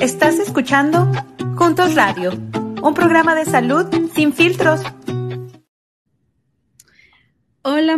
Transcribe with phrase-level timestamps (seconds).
[0.00, 1.12] Estás escuchando
[1.56, 2.32] Juntos Radio,
[2.82, 4.80] un programa de salud sin filtros.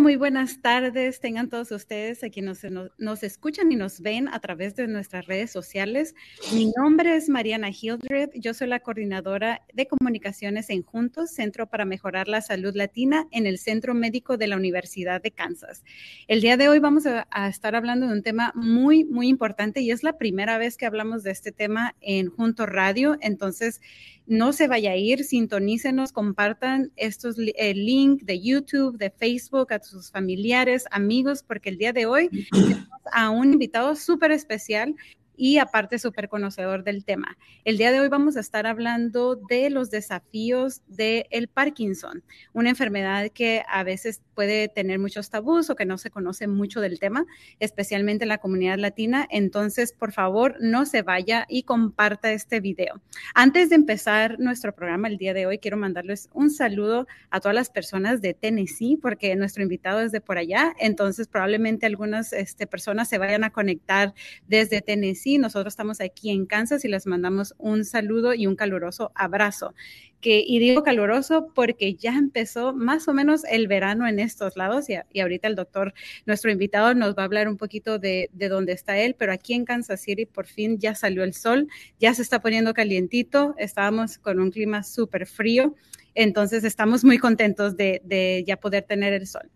[0.01, 1.21] Muy buenas tardes.
[1.21, 2.61] Tengan todos ustedes aquí nos,
[2.97, 6.15] nos, escuchan y nos ven a través de nuestras redes sociales.
[6.55, 8.31] Mi nombre es Mariana Hildred.
[8.35, 13.47] Yo soy la coordinadora de comunicaciones en Juntos, Centro para Mejorar la Salud Latina en
[13.47, 15.85] el Centro Médico de la Universidad de Kansas.
[16.27, 19.83] El día de hoy vamos a, a estar hablando de un tema muy, muy importante
[19.83, 23.19] y es la primera vez que hablamos de este tema en Juntos Radio.
[23.21, 23.81] Entonces,
[24.27, 29.83] no se vaya a ir, sintonícenos, compartan estos el link de YouTube, de Facebook a
[29.83, 34.95] sus familiares, amigos, porque el día de hoy tenemos a un invitado súper especial
[35.37, 37.37] y aparte súper conocedor del tema.
[37.65, 42.71] El día de hoy vamos a estar hablando de los desafíos del el Parkinson, una
[42.71, 46.99] enfermedad que a veces puede tener muchos tabús o que no se conoce mucho del
[46.99, 47.27] tema,
[47.61, 49.27] especialmente en la comunidad latina.
[49.31, 53.01] Entonces, por favor, no se vaya y comparta este video.
[53.35, 57.55] Antes de empezar nuestro programa el día de hoy, quiero mandarles un saludo a todas
[57.55, 60.75] las personas de Tennessee, porque nuestro invitado es de por allá.
[60.79, 64.15] Entonces, probablemente algunas este, personas se vayan a conectar
[64.47, 65.22] desde Tennessee.
[65.39, 69.75] Nosotros estamos aquí en Kansas y les mandamos un saludo y un caluroso abrazo
[70.23, 74.89] que, y digo caluroso porque ya empezó más o menos el verano en estos lados
[74.89, 75.93] y, y ahorita el doctor,
[76.25, 79.53] nuestro invitado, nos va a hablar un poquito de, de, dónde está él, pero aquí
[79.53, 84.17] en Kansas City por fin ya salió el sol, ya se está poniendo calientito, estábamos
[84.17, 85.75] con un clima súper frío,
[86.15, 89.51] entonces estamos muy contentos de, de ya poder tener el sol.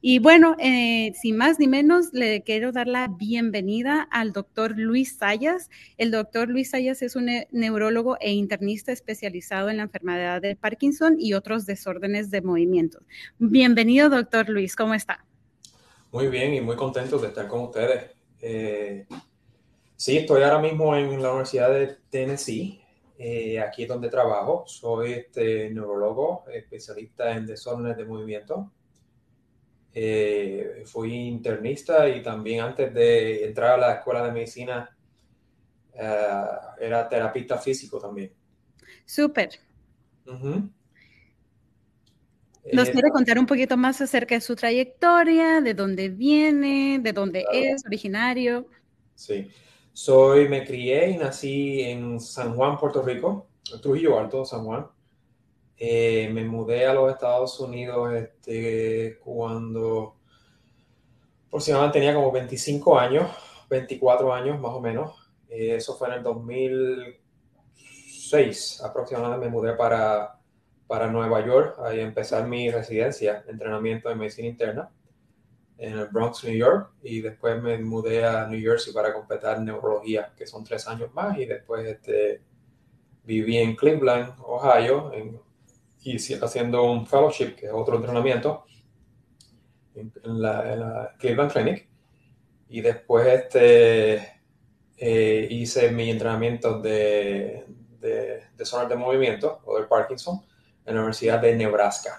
[0.00, 5.16] Y bueno, eh, sin más ni menos, le quiero dar la bienvenida al doctor Luis
[5.16, 5.70] Sayas.
[5.96, 11.16] El doctor Luis Sayas es un neurólogo e internista especializado en la enfermedad de Parkinson
[11.18, 13.00] y otros desórdenes de movimiento.
[13.38, 15.24] Bienvenido, doctor Luis, ¿cómo está?
[16.12, 18.12] Muy bien y muy contento de estar con ustedes.
[18.40, 19.04] Eh,
[19.96, 22.80] sí, estoy ahora mismo en la Universidad de Tennessee.
[23.18, 24.62] Eh, aquí es donde trabajo.
[24.64, 28.70] Soy este neurólogo especialista en desórdenes de movimiento
[30.00, 34.96] eh, fui internista y también antes de entrar a la escuela de medicina
[35.94, 38.32] uh, era terapista físico también.
[39.04, 39.50] Súper.
[40.24, 40.70] Uh -huh.
[42.72, 47.12] ¿Nos eh, quiere contar un poquito más acerca de su trayectoria, de dónde viene, de
[47.12, 47.58] dónde claro.
[47.58, 48.68] es originario?
[49.16, 49.50] Sí,
[49.92, 53.48] soy, me crié y nací en San Juan, Puerto Rico,
[53.82, 54.86] Trujillo Alto, San Juan.
[55.78, 60.16] Eh, me mudé a los Estados Unidos este, cuando
[61.46, 63.30] aproximadamente tenía como 25 años,
[63.70, 65.30] 24 años más o menos.
[65.48, 69.46] Eh, eso fue en el 2006 aproximadamente.
[69.46, 70.40] Me mudé para,
[70.88, 74.90] para Nueva York a empezar mi residencia, entrenamiento de medicina interna
[75.78, 80.32] en el Bronx, New York, y después me mudé a New Jersey para completar neurología,
[80.36, 82.42] que son tres años más, y después este,
[83.22, 85.40] viví en Cleveland, Ohio, en
[86.02, 88.64] y haciendo un fellowship, que es otro entrenamiento,
[89.94, 91.88] en, la, en la, Cleveland Clinic.
[92.68, 94.42] Y después este,
[94.96, 97.66] eh, hice mi entrenamiento de,
[98.00, 100.42] de desorden de movimiento o del Parkinson
[100.84, 102.18] en la Universidad de Nebraska.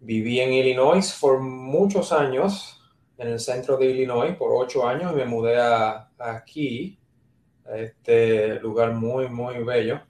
[0.00, 2.80] Viví en Illinois por muchos años,
[3.16, 6.98] en el centro de Illinois, por ocho años, y me mudé a, a aquí,
[7.66, 10.00] a este lugar muy, muy bello,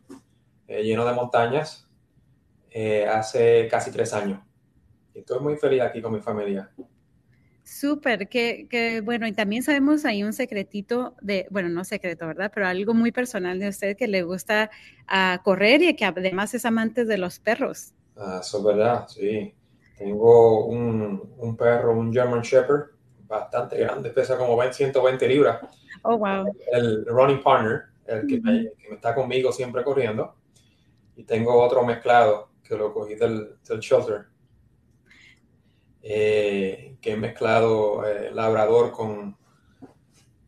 [0.67, 1.89] eh, lleno de montañas,
[2.77, 4.41] eh, hace casi tres años.
[5.15, 6.69] Estoy muy feliz aquí con mi familia.
[7.62, 12.51] Súper, que, que, bueno, y también sabemos ahí un secretito de, bueno, no secreto, ¿verdad?
[12.53, 14.71] Pero algo muy personal de usted que le gusta
[15.05, 17.95] uh, correr y que además es amante de los perros.
[18.17, 19.55] Ah, eso es verdad, sí.
[19.97, 22.91] Tengo un, un perro, un German Shepherd,
[23.29, 25.61] bastante grande, pesa como 20, 120 libras.
[26.03, 26.53] Oh, wow.
[26.73, 28.43] El running partner, el que, uh -huh.
[28.43, 30.35] me, que me está conmigo siempre corriendo.
[31.15, 34.27] Y tengo otro mezclado que lo cogí del, del shelter,
[36.03, 39.37] eh, que he mezclado eh, labrador con,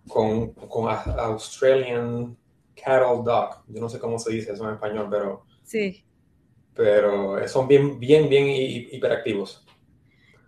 [0.09, 2.37] con, con, Australian
[2.75, 3.65] Cattle Dog.
[3.69, 6.05] Yo no sé cómo se dice eso en español, pero, sí.
[6.75, 9.66] pero son bien, bien, bien hiperactivos.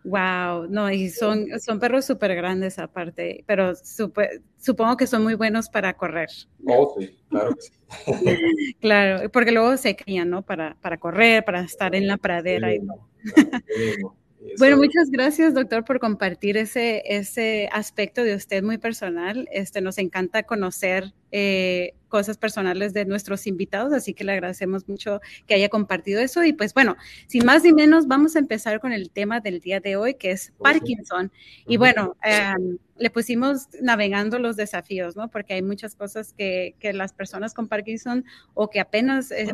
[0.04, 5.34] Wow, no, y son, son perros súper grandes aparte, pero super, supongo que son muy
[5.34, 6.28] buenos para correr.
[6.66, 7.72] Oh, sí, claro que sí.
[8.80, 10.42] claro, porque luego se crían, ¿no?
[10.42, 12.70] Para, para correr, para estar en la pradera.
[12.70, 14.16] Sí, y todo.
[14.58, 19.48] Bueno, muchas gracias, doctor, por compartir ese, ese aspecto de usted muy personal.
[19.50, 25.20] Este, nos encanta conocer eh, cosas personales de nuestros invitados, así que le agradecemos mucho
[25.46, 26.44] que haya compartido eso.
[26.44, 26.96] Y pues bueno,
[27.26, 30.30] sin más ni menos, vamos a empezar con el tema del día de hoy, que
[30.30, 31.32] es Parkinson.
[31.66, 35.28] Y bueno, em, le pusimos navegando los desafíos, ¿no?
[35.28, 38.24] Porque hay muchas cosas que, que las personas con Parkinson
[38.54, 39.32] o que apenas...
[39.32, 39.48] Eh,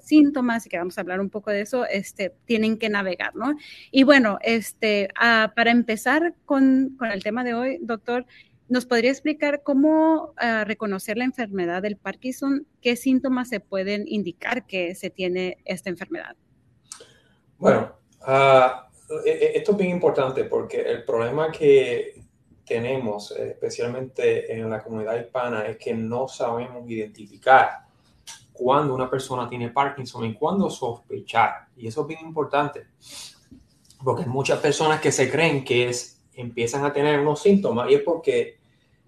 [0.00, 3.54] síntomas y que vamos a hablar un poco de eso, este, tienen que navegar, ¿no?
[3.90, 8.26] Y bueno, este, ah, para empezar con, el tema de hoy, doctor,
[8.68, 12.66] ¿nos podría explicar cómo ah, reconocer la enfermedad del Parkinson?
[12.80, 16.36] ¿Qué síntomas se pueden indicar que se tiene esta enfermedad?
[17.58, 17.96] Bueno,
[19.24, 22.22] e, esto es bien importante porque el problema que
[22.64, 27.87] tenemos, especialmente en la comunidad hispana, es que no sabemos identificar
[28.58, 31.68] cuando una persona tiene Parkinson y cuándo sospechar.
[31.76, 32.88] Y eso es bien importante,
[34.02, 37.94] porque hay muchas personas que se creen que es, empiezan a tener unos síntomas y
[37.94, 38.58] es porque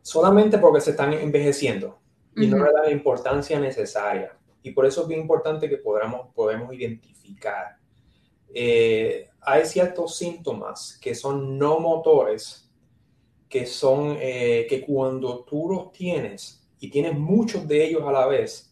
[0.03, 1.99] solamente porque se están envejeciendo
[2.37, 4.37] y no le dan la importancia necesaria.
[4.63, 7.77] Y por eso es bien importante que podamos, podemos identificar.
[8.55, 12.71] Eh, hay ciertos síntomas que son no motores,
[13.49, 18.27] que son eh, que cuando tú los tienes y tienes muchos de ellos a la
[18.27, 18.70] vez,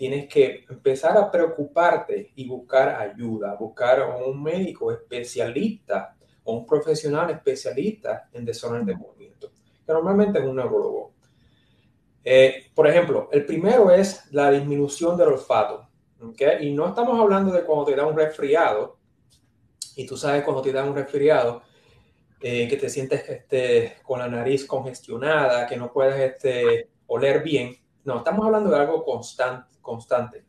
[0.00, 6.64] tienes que empezar a preocuparte y buscar ayuda, buscar a un médico especialista o un
[6.64, 9.52] profesional especialista en desorden de movimiento,
[9.84, 11.12] que normalmente es un neurólogo.
[12.24, 15.86] Eh, por ejemplo, el primero es la disminución del olfato.
[16.22, 16.66] ¿okay?
[16.66, 18.96] Y no estamos hablando de cuando te da un resfriado,
[19.96, 21.60] y tú sabes cuando te da un resfriado,
[22.40, 27.76] eh, que te sientes este, con la nariz congestionada, que no puedes este, oler bien.
[28.04, 30.44] No, estamos hablando de algo constante constante.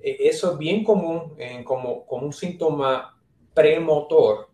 [0.00, 3.20] Eso es bien común como, como un síntoma
[3.52, 4.48] premotor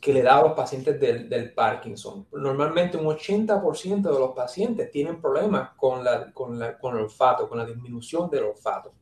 [0.00, 2.26] que le da a los pacientes del, Parkinson.
[2.32, 7.48] Normalmente un 80% de los pacientes tienen problemas con, la, con, la, con el olfato,
[7.48, 8.94] con la disminución del olfato.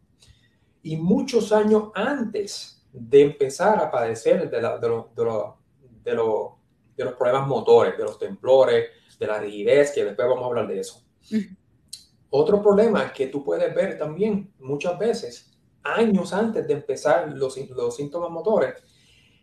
[0.82, 4.68] Y muchos años antes de empezar a padecer de, de,
[6.04, 6.14] de,
[6.96, 8.88] de los problemas motores, de los temblores,
[9.18, 11.04] de la rigidez, que después vamos a hablar de eso.
[12.36, 15.52] Otro problema que tú puedes ver también muchas veces,
[15.84, 18.74] años antes de empezar los, los síntomas motores,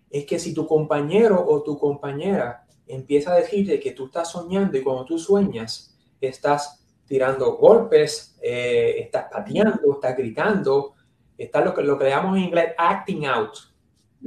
[0.09, 4.77] es que si tu compañero o tu compañera empieza a decirte que tú estás soñando
[4.77, 10.95] y cuando tú sueñas estás tirando golpes, eh, estás pateando, estás gritando,
[11.37, 13.53] estás lo que, lo que llamamos en inglés acting out,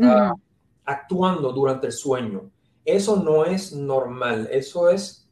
[0.00, 0.32] ah,
[0.86, 2.50] actuando durante el sueño.
[2.82, 5.28] Eso no es normal, eso es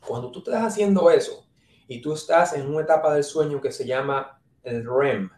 [0.00, 1.45] cuando tú estás haciendo eso,
[1.88, 5.30] y tú estás en una etapa del sueño que se llama el REM,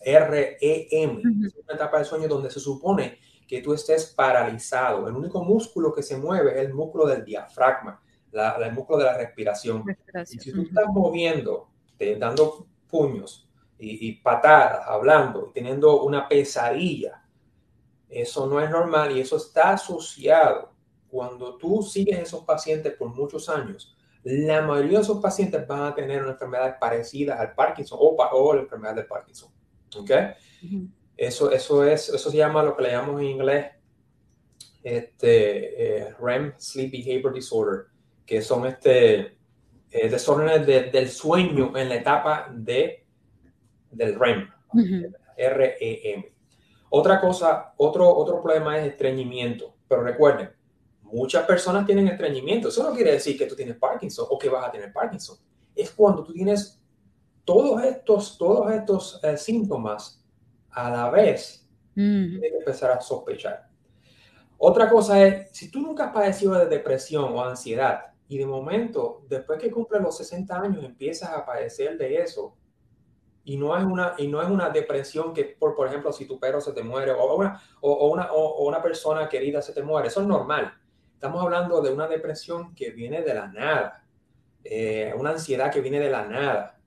[0.00, 5.08] R-E-M, es una etapa del sueño donde se supone que tú estés paralizado.
[5.08, 8.00] El único músculo que se mueve es el músculo del diafragma,
[8.32, 9.84] el músculo de la respiración.
[10.24, 17.22] si tú estás moviendo, te, dando puños y, y, patadas, hablando, teniendo una pesadilla,
[18.08, 20.72] eso no es normal y eso está asociado.
[21.08, 23.95] Cuando tú sigues esos pacientes por muchos años,
[24.28, 28.54] la mayoría de esos pacientes van a tener una enfermedad parecida al Parkinson o, o
[28.54, 29.50] la enfermedad del Parkinson.
[29.96, 30.10] ¿Ok?
[31.16, 33.66] eso, eso, es, eso se llama lo que le llamamos en inglés
[34.82, 37.86] este, eh, REM, Sleep Behavior Disorder,
[38.26, 39.38] que son este,
[39.90, 43.06] eh, desórdenes del sueño en la etapa de,
[43.92, 44.50] del REM,
[45.36, 46.32] R-E-M.
[46.90, 50.50] Otra cosa, otro, otro problema es estreñimiento, pero recuerden,
[51.12, 52.68] Muchas personas tienen estreñimiento.
[52.68, 55.36] Eso no quiere decir que tú tienes Parkinson o que vas a tener Parkinson.
[55.74, 56.80] Es cuando tú tienes
[57.44, 60.22] todos estos, todos estos eh, síntomas
[60.70, 63.68] a la vez, tienes que empezar a sospechar.
[64.58, 69.22] Otra cosa es, si tú nunca has padecido de depresión o ansiedad y de momento,
[69.28, 72.56] después que cumples los 60 años, empiezas a padecer de eso,
[73.44, 76.40] y no es una, y no es una depresión que, por, por ejemplo, si tu
[76.40, 80.08] perro se te muere o una, o, una, o una persona querida se te muere,
[80.08, 80.74] eso es normal.
[81.16, 84.04] Estamos hablando de una depresión que viene de la nada,
[84.62, 86.78] eh, una ansiedad que viene de la nada,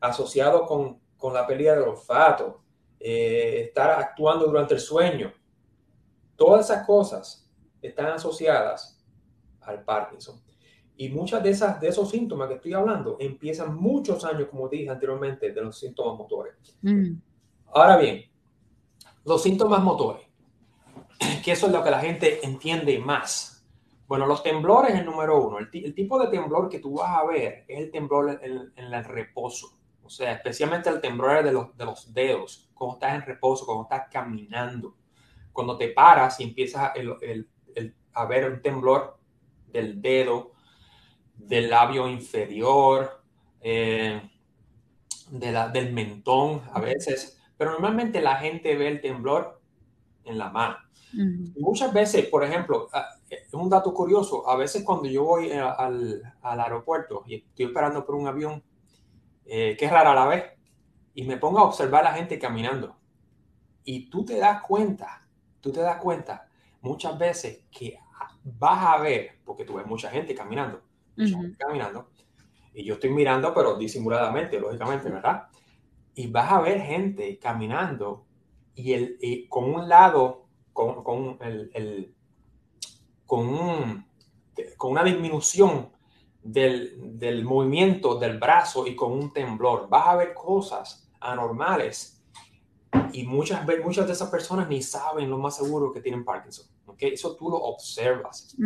[0.00, 2.60] asociado con, con la pérdida del olfato,
[2.98, 5.32] eh, estar actuando durante el sueño.
[6.34, 7.48] Todas esas cosas
[7.80, 9.00] están asociadas
[9.60, 10.42] al Parkinson.
[10.96, 14.90] Y muchas de, esas, de esos síntomas que estoy hablando empiezan muchos años, como dije
[14.90, 16.54] anteriormente, de los síntomas motores.
[16.82, 17.12] Mm.
[17.72, 18.24] Ahora bien,
[19.24, 20.26] los síntomas motores,
[21.44, 23.54] que eso es lo que la gente entiende más
[24.08, 25.58] bueno, los temblores es el número uno.
[25.58, 29.78] El, tipo de temblor que tú vas a ver es el temblor en, el reposo.
[30.02, 33.82] O sea, especialmente el temblor de los, de los dedos, cuando estás en reposo, cuando
[33.82, 34.96] estás caminando.
[35.52, 36.90] Cuando te paras y empiezas
[38.14, 39.18] a ver un temblor
[39.66, 40.52] del dedo,
[41.34, 43.22] del labio inferior,
[43.60, 44.22] eh,
[45.30, 49.60] de la, del mentón a veces, pero normalmente la gente ve el temblor
[50.24, 50.76] en la mano.
[51.58, 53.17] Muchas veces, por ejemplo, ah,
[53.52, 58.04] un dato curioso, a veces cuando yo voy eh, al, al aeropuerto y estoy esperando
[58.04, 58.62] por un avión,
[59.44, 60.44] eh, que es rara a la vez,
[61.14, 62.96] y me pongo a observar a la gente caminando,
[63.84, 65.26] y tú te das cuenta,
[65.60, 66.48] tú te das cuenta
[66.80, 67.98] muchas veces que
[68.44, 70.82] vas a ver, porque tú ves mucha gente caminando,
[71.58, 72.10] caminando,
[72.72, 75.48] y yo estoy mirando, pero disimuladamente, lógicamente, ¿verdad?
[76.14, 78.26] Y vas a ver gente caminando
[78.74, 82.14] y, el, con un lado, con, con, el,
[83.28, 84.06] con,
[84.78, 85.90] con una disminución
[86.42, 89.86] del, del, movimiento del brazo y con un temblor.
[89.90, 92.24] Vas a ver cosas anormales
[93.12, 96.66] y muchas, muchas de esas personas ni saben lo más seguro que tienen Parkinson.
[96.86, 97.12] ¿okay?
[97.12, 98.56] Eso tú lo observas.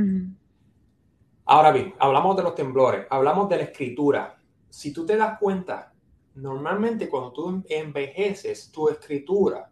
[1.45, 4.39] Ahora bien, hablamos de los temblores, hablamos de la escritura.
[4.69, 5.93] Si tú te das cuenta,
[6.37, 9.72] normalmente cuando tú envejeces, tu escritura,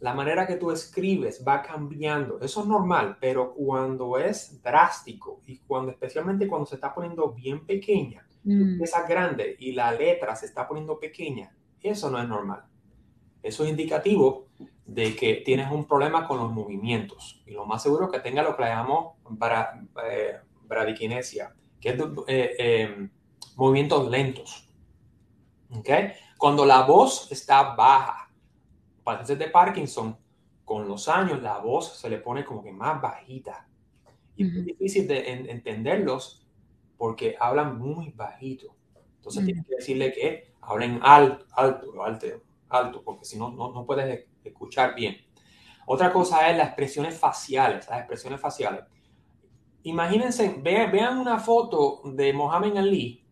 [0.00, 2.40] la manera que tú escribes va cambiando.
[2.40, 7.66] Eso es normal, pero cuando es drástico y cuando especialmente cuando se está poniendo bien
[7.66, 8.82] pequeña, mm.
[8.82, 12.64] esa grande y la letra se está poniendo pequeña, eso no es normal.
[13.42, 14.48] Eso es indicativo
[14.84, 17.42] de que tienes un problema con los movimientos.
[17.46, 19.14] Y lo más seguro es que tenga lo que llamamos
[20.04, 23.08] eh, bradiquinesia, que es eh, eh,
[23.56, 24.68] movimientos lentos.
[25.72, 26.12] ¿Okay?
[26.36, 28.19] Cuando la voz está baja,
[29.02, 30.16] pacientes de Parkinson,
[30.64, 33.66] con los años la voz se le pone como que más bajita.
[34.36, 36.46] Y es difícil de entenderlos
[36.96, 38.74] porque hablan muy bajito.
[39.16, 42.26] Entonces tienes que decirle que hablen alto, alto, alto,
[42.68, 45.16] alto, porque si no, no, no puedes escuchar bien.
[45.86, 48.84] Otra cosa es las expresiones faciales, las expresiones faciales.
[49.82, 53.24] Imagínense, vean, una foto de Mohamed Ali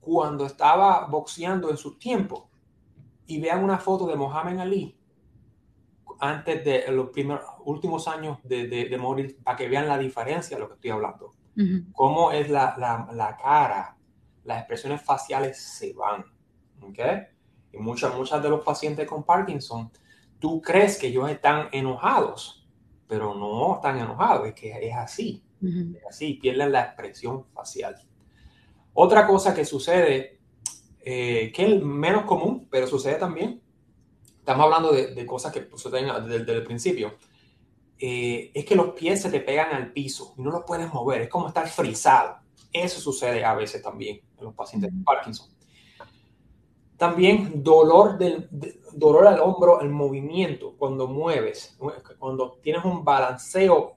[0.00, 2.48] cuando estaba boxeando en su tiempo
[3.26, 4.98] y vean una foto de Mohamed Ali
[6.22, 10.68] antes de los primeros últimos años de, morir para que vean la diferencia de lo
[10.68, 11.32] que estoy hablando.
[11.92, 12.76] Cómo es la,
[13.12, 13.96] la, cara,
[14.44, 16.24] las expresiones faciales se van.
[16.80, 17.22] ¿okay?
[17.72, 19.90] Y muchas, muchas de los pacientes con Parkinson
[20.38, 22.68] tú crees que ellos están enojados,
[23.08, 27.96] pero no están enojados, es que es así, es así, pierden la expresión facial.
[28.92, 30.38] Otra cosa que sucede,
[31.00, 33.61] eh, que es menos común, pero sucede también,
[34.42, 37.14] estamos hablando de, cosas que suceden desde, el principio,
[37.96, 41.22] eh, es que los pies se te pegan al piso y no los puedes mover,
[41.22, 42.38] es como estar frisado.
[42.72, 45.48] Eso sucede a veces también en los pacientes de Parkinson.
[46.96, 48.48] También dolor, del,
[48.92, 51.78] dolor al hombro, el movimiento, cuando mueves,
[52.18, 53.94] cuando tienes un balanceo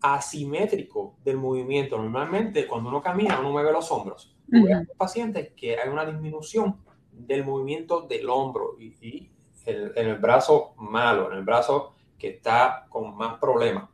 [0.00, 1.98] asimétrico del movimiento.
[1.98, 4.36] Normalmente cuando uno camina, uno mueve los hombros.
[4.50, 4.88] Uh -huh.
[4.96, 9.30] pacientes que hay una disminución del movimiento del hombro y,
[9.68, 13.88] en el, brazo malo, en el brazo que está con más problemas.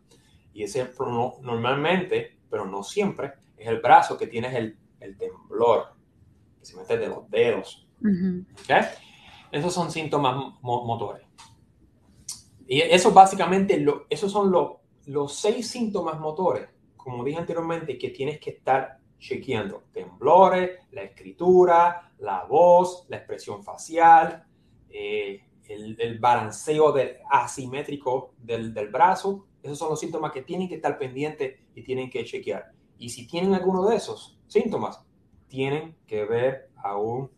[0.53, 0.91] Y ese
[1.43, 5.95] normalmente, pero no siempre, es el brazo que tienes el, el temblor,
[6.59, 7.87] que se mete de los dedos,
[9.51, 11.23] esos son síntomas motores.
[12.67, 14.53] Y eso básicamente, lo, esos son
[15.07, 19.85] los seis síntomas motores, como dije anteriormente, que tienes que estar chequeando.
[19.93, 24.45] Temblores, la escritura, la voz, la expresión facial,
[24.89, 29.47] eh, el, balanceo del, asimétrico del, del, brazo.
[29.63, 32.73] Esos son los síntomas que tienen que estar pendientes y tienen que chequear.
[32.99, 35.01] Y si tienen alguno de esos síntomas,
[35.49, 37.31] tienen que ver a un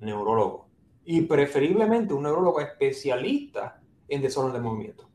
[0.00, 0.68] neurólogo
[1.04, 5.09] y preferiblemente un neurólogo especialista en desorden de movimiento.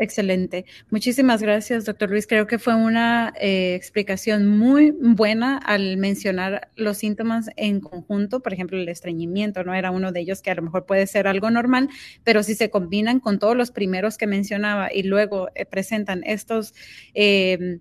[0.00, 0.64] Excelente.
[0.90, 2.28] Muchísimas gracias, doctor Luis.
[2.28, 8.40] Creo que fue una eh, explicación muy buena al mencionar los síntomas en conjunto.
[8.40, 11.26] Por ejemplo, el estreñimiento no era uno de ellos que a lo mejor puede ser
[11.26, 11.88] algo normal,
[12.22, 16.74] pero si se combinan con todos los primeros que mencionaba y luego eh, presentan estos...
[17.14, 17.80] Eh,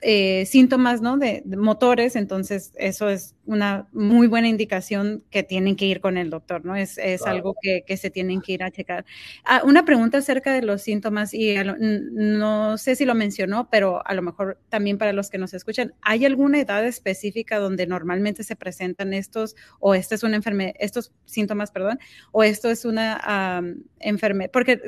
[0.00, 1.18] eh, síntomas ¿no?
[1.18, 6.30] de, motores, entonces eso es una muy buena indicación que tienen que ir con el
[6.30, 6.76] doctor, ¿no?
[6.76, 9.04] Es, es algo que, que, se tienen que ir a checar.
[9.44, 14.14] Ah, una pregunta acerca de los síntomas, y no sé si lo mencionó, pero a
[14.14, 18.54] lo mejor también para los que nos escuchan, ¿hay alguna edad específica donde normalmente se
[18.54, 21.98] presentan estos, o esta es una enfermedad, estos síntomas, perdón,
[22.30, 23.64] o esto es una
[23.98, 24.50] enfermedad?
[24.52, 24.82] Porque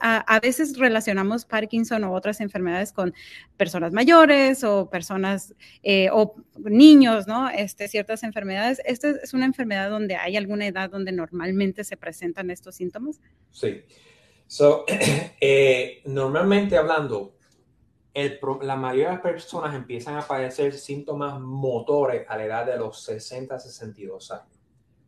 [0.00, 3.14] a, veces relacionamos Parkinson o otras enfermedades con
[3.56, 7.48] personas mayores o personas eh, o niños, ¿no?
[7.48, 8.80] Este, ciertas enfermedades.
[8.84, 13.20] ¿Esta es una enfermedad donde hay alguna edad donde normalmente se presentan estos síntomas?
[13.50, 13.82] Sí.
[14.46, 14.84] So,
[15.40, 17.36] eh, normalmente hablando,
[18.62, 23.02] la mayoría de las personas empiezan a padecer síntomas motores a la edad de los
[23.02, 24.58] 60 62 años.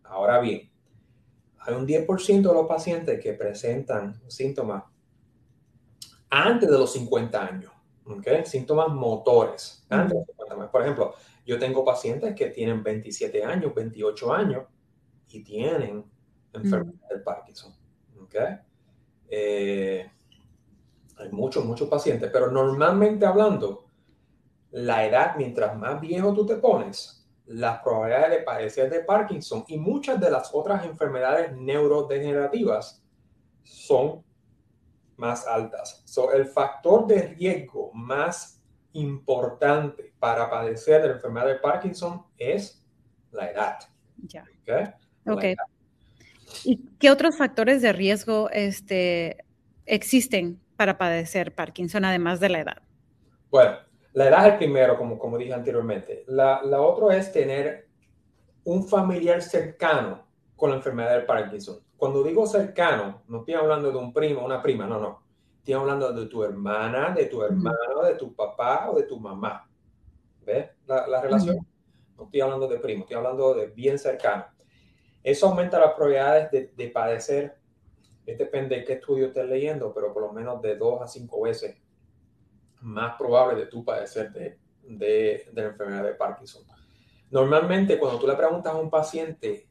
[0.04, 0.70] Ahora bien,
[1.60, 4.84] hay un 10% de los pacientes que presentan síntomas
[6.30, 7.72] antes de los 50 años.
[8.44, 10.70] Síntomas motores, antes de los 50 años.
[10.70, 14.64] Por ejemplo, yo tengo pacientes que tienen 27 años, 28 años
[15.28, 16.04] y tienen
[16.52, 17.74] enfermedad del Parkinson,
[18.22, 18.34] ¿ok?
[19.28, 20.10] Eh,
[21.18, 23.86] hay muchos, muchos pacientes, pero normalmente hablando,
[24.70, 27.17] la edad, mientras más viejo tú te pones,
[27.48, 33.02] las probabilidades de padecer de Parkinson y muchas de las otras enfermedades neurodegenerativas
[33.62, 34.22] son
[35.16, 36.02] más altas.
[36.04, 38.62] So, el factor de riesgo más
[38.92, 42.84] importante para padecer de la enfermedad de Parkinson es
[43.32, 43.78] la edad.
[44.26, 44.44] Ya.
[45.26, 45.56] Okay.
[46.64, 49.44] ¿Y qué otros factores de riesgo este,
[49.86, 52.82] existen para padecer Parkinson, además de la edad?
[53.50, 53.78] Bueno,
[54.18, 56.24] la edad es el primero, como, como dije anteriormente.
[56.26, 57.86] La, la otra es tener
[58.64, 61.78] un familiar cercano con la enfermedad del Parkinson.
[61.96, 65.22] Cuando digo cercano, no estoy hablando de un primo, una prima, no, no.
[65.58, 69.70] Estoy hablando de tu hermana, de tu hermano, de tu papá o de tu mamá.
[70.44, 71.64] ¿Ves la, la relación?
[72.16, 74.46] No estoy hablando de primo, estoy hablando de bien cercano.
[75.22, 77.56] Eso aumenta las probabilidades de, de padecer
[78.34, 81.76] depende de qué estudio estés leyendo, pero por lo menos de dos a cinco veces
[82.80, 86.62] más probable de tú padecer de, de, la enfermedad de Parkinson.
[87.30, 89.66] Normalmente, cuando tú le preguntas a un paciente,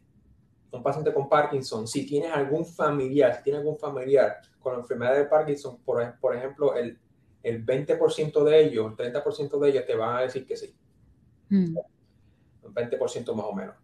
[0.71, 5.15] un paciente con Parkinson, si tienes algún familiar, si tienes algún familiar con la enfermedad
[5.15, 6.99] de Parkinson, por, por ejemplo, el,
[7.41, 10.75] el 20% de ellos, el 30% de ellos te van a decir que sí.
[11.49, 11.77] Mm.
[12.63, 13.75] Un 20% más o menos.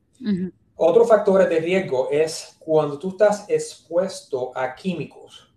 [0.76, 5.53] Otro factor de riesgo es cuando tú estás expuesto a químicos.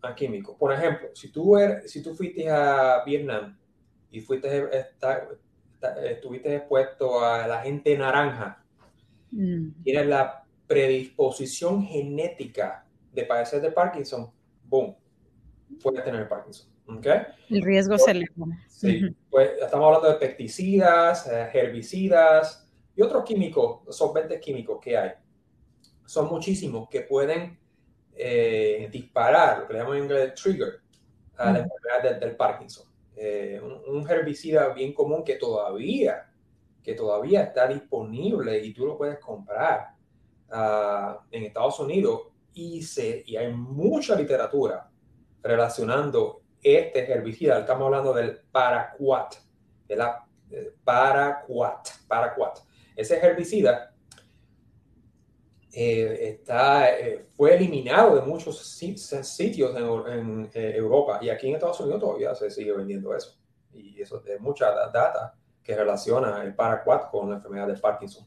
[0.00, 0.56] A químicos.
[0.56, 3.58] Por ejemplo, si tú, er, si tú fuiste a Vietnam
[4.10, 4.70] y fuiste,
[6.04, 8.64] estuviste expuesto a la gente naranja,
[9.32, 9.82] mm.
[9.82, 14.30] tienes la predisposición genética de padecer de Parkinson,
[14.64, 14.94] boom,
[15.82, 16.68] puedes tener Parkinson.
[16.86, 17.22] ¿okay?
[17.50, 18.46] El riesgo se eleva.
[18.68, 25.12] Sí, pues estamos hablando de pesticidas, eh, herbicidas, y otros químicos, solventes químicos que hay,
[26.04, 27.58] son muchísimos que pueden
[28.20, 30.80] eh, disparar, lo que le llaman en inglés trigger,
[31.36, 32.88] a la enfermedad del, Parkinson.
[33.14, 36.28] Eh, un, herbicida bien común que todavía,
[36.82, 39.90] que todavía está disponible y tú lo puedes comprar
[40.50, 42.22] ah, en Estados Unidos
[42.54, 44.90] y, se, y hay mucha literatura
[45.40, 47.60] relacionando este herbicida.
[47.60, 49.36] Estamos hablando del paraquat,
[49.86, 52.58] de la eh, paraquat, paraquat.
[52.96, 53.94] Ese herbicida
[55.80, 61.78] eh, está, eh, fue eliminado de muchos sitios en, eh, Europa y aquí en Estados
[61.78, 63.38] Unidos todavía se sigue vendiendo eso.
[63.72, 68.26] Y eso es mucha data que relaciona el paraquat con la enfermedad de Parkinson.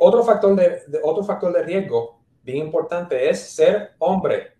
[0.00, 4.54] otro, factor de, otro factor de riesgo bien importante es ser hombre.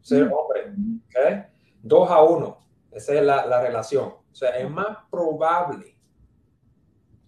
[0.00, 0.32] Ser mm.
[0.32, 0.72] hombre.
[1.08, 1.42] ¿okay?
[1.82, 2.60] Dos a uno.
[2.92, 4.04] Esa es la, la relación.
[4.04, 5.96] O sea, es más probable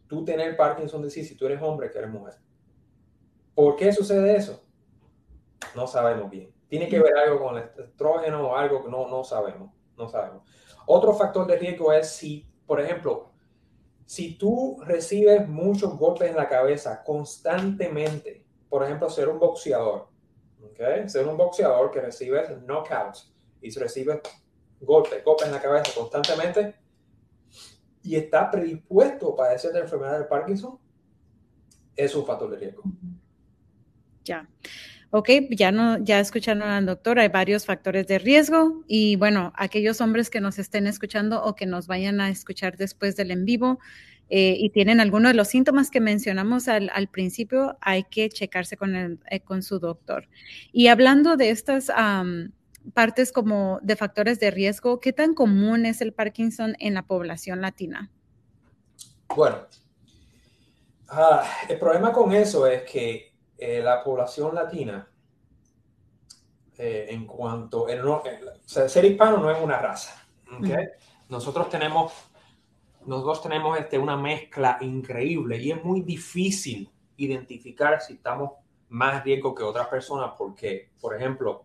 [0.06, 2.34] tú tener Parkinson decir si tú eres hombre que eres mujer.
[3.54, 4.62] ¿Por qué sucede eso?
[5.74, 6.52] No sabemos bien.
[6.68, 9.70] Tiene que ver algo con el estrógeno o algo que no, no sabemos.
[9.96, 10.42] No sabemos.
[10.86, 13.32] Otro factor de riesgo es si, por ejemplo,
[14.04, 20.08] si tú recibes muchos golpes en la cabeza constantemente, por ejemplo, ser un boxeador,
[20.62, 21.08] ¿okay?
[21.08, 24.20] ser un boxeador que recibes knockouts y recibes
[24.80, 26.74] golpes, golpes en la cabeza constantemente,
[28.02, 30.78] y está predispuesto a padecer de enfermedad de Parkinson,
[31.94, 32.82] es un factor de riesgo.
[34.24, 34.48] Ya.
[35.14, 40.00] Ok, ya, no, ya escucharon al doctor, hay varios factores de riesgo y bueno, aquellos
[40.00, 43.78] hombres que nos estén escuchando o que nos vayan a escuchar después del en vivo
[44.30, 48.96] eh, y tienen alguno de los síntomas que mencionamos al, principio, hay que checarse con,
[48.96, 50.30] el, eh, con su doctor.
[50.72, 51.92] Y hablando de estas
[52.94, 57.60] partes como de factores de riesgo, ¿qué tan común es el Parkinson en la población
[57.60, 58.10] latina?
[59.36, 59.66] Bueno,
[61.10, 63.31] ah, el problema con eso es que
[63.62, 65.08] eh, la población latina,
[66.76, 67.86] eh, en cuanto,
[68.66, 70.26] ser hispano no es una raza.
[71.28, 72.12] Nosotros tenemos,
[73.06, 78.50] nosotros tenemos este, una mezcla increíble y es muy difícil identificar si estamos
[78.88, 81.64] más riesgo que otras personas porque, por ejemplo,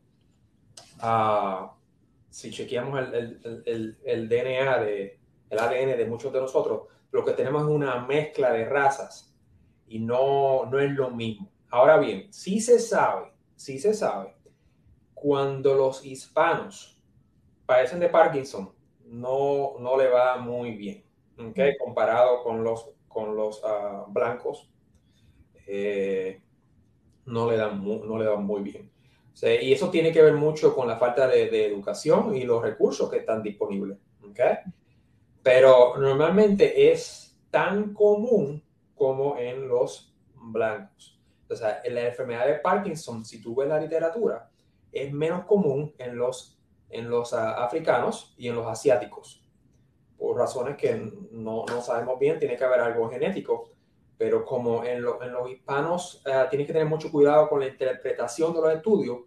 [2.30, 7.64] si chequeamos el, el, DNA, de, el ADN de muchos de nosotros, lo que tenemos
[7.64, 9.36] es una mezcla de razas
[9.88, 11.50] y no, no es lo mismo.
[11.70, 14.36] Ahora bien, sí se sabe, sí se sabe,
[15.14, 17.02] cuando los hispanos
[17.66, 18.72] padecen de Parkinson,
[19.06, 21.04] no, no le va muy bien,
[21.38, 21.76] ¿okay?
[21.78, 24.70] comparado con los, con los uh, blancos.
[25.66, 26.42] Eh,
[27.26, 28.90] no, le dan muy, no le dan muy bien.
[29.34, 32.44] O sea, y eso tiene que ver mucho con la falta de, de educación y
[32.44, 33.98] los recursos que están disponibles.
[34.30, 34.58] ¿okay?
[35.44, 38.64] Pero normalmente es tan común
[38.96, 41.17] como en los blancos.
[41.50, 44.50] O sea, en la enfermedad de Parkinson, si tú ves la literatura,
[44.92, 49.44] es menos común en los, en los uh, africanos y en los asiáticos.
[50.18, 50.96] Por razones que
[51.32, 53.72] no, no, sabemos bien, tiene que haber algo genético.
[54.18, 57.68] Pero como en, lo, en los hispanos, uh, tienes que tener mucho cuidado con la
[57.68, 59.20] interpretación de los estudios,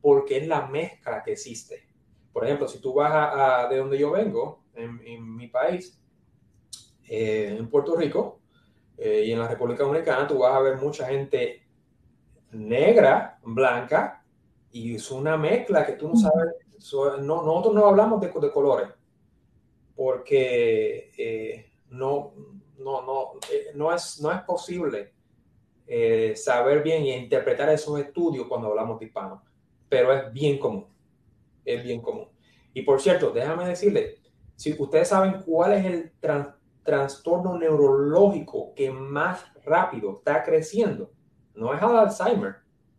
[0.00, 1.88] porque es la mezcla que existe.
[2.32, 5.98] Por ejemplo, si tú vas a, a de donde yo vengo, en, en mi país,
[7.08, 8.40] eh, en Puerto Rico
[8.96, 11.61] eh, y en la República Dominicana, tú vas a ver mucha gente
[12.52, 14.24] negra, blanca,
[14.70, 16.54] y es una mezcla que tú no sabes,
[17.20, 18.88] no, nosotros no hablamos de, de colores,
[19.94, 22.32] porque eh, no,
[22.78, 25.12] no, no, eh, no, es, no es posible
[25.86, 29.40] eh, saber bien y interpretar esos estudios cuando hablamos de hispanos,
[29.88, 30.86] pero es bien común,
[31.64, 32.28] es bien común.
[32.72, 34.18] Y por cierto, déjame decirle,
[34.56, 36.12] si ustedes saben cuál es el
[36.82, 41.10] trastorno neurológico que más rápido está creciendo,
[41.54, 42.56] no es Alzheimer,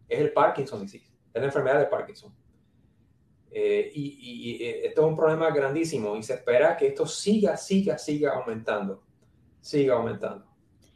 [0.07, 2.33] es el Parkinson disease, es la enfermedad de Parkinson.
[3.51, 7.55] Eh, y, y, y, esto es un problema grandísimo y se espera que esto siga,
[7.55, 9.03] siga, siga aumentando,
[9.61, 10.53] siga aumentando.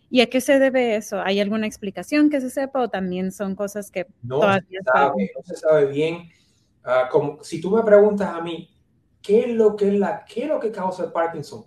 [0.09, 1.19] ¿Y a qué se debe eso?
[1.21, 5.31] ¿Hay alguna explicación que se sepa o también son cosas que no todavía se sabe,
[5.35, 6.29] no se sabe bien?
[6.85, 8.73] Uh, como, si tú me preguntas a mí,
[9.21, 11.65] ¿qué es lo que, es la, qué es lo que causa el Parkinson?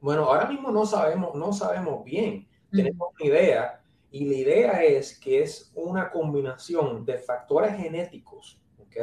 [0.00, 2.46] Bueno, ahora mismo no sabemos, no sabemos bien.
[2.70, 8.96] Tenemos una idea y la idea es que es una combinación de factores genéticos, ¿ok?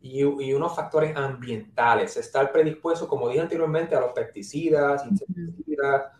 [0.00, 2.16] Y, y unos factores ambientales.
[2.16, 6.12] Estar predispuesto, como dije anteriormente, a los pesticidas, insecticidas.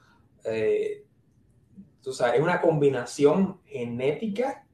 [0.45, 1.05] Eh,
[2.03, 4.67] tú sabes, es una combinación genética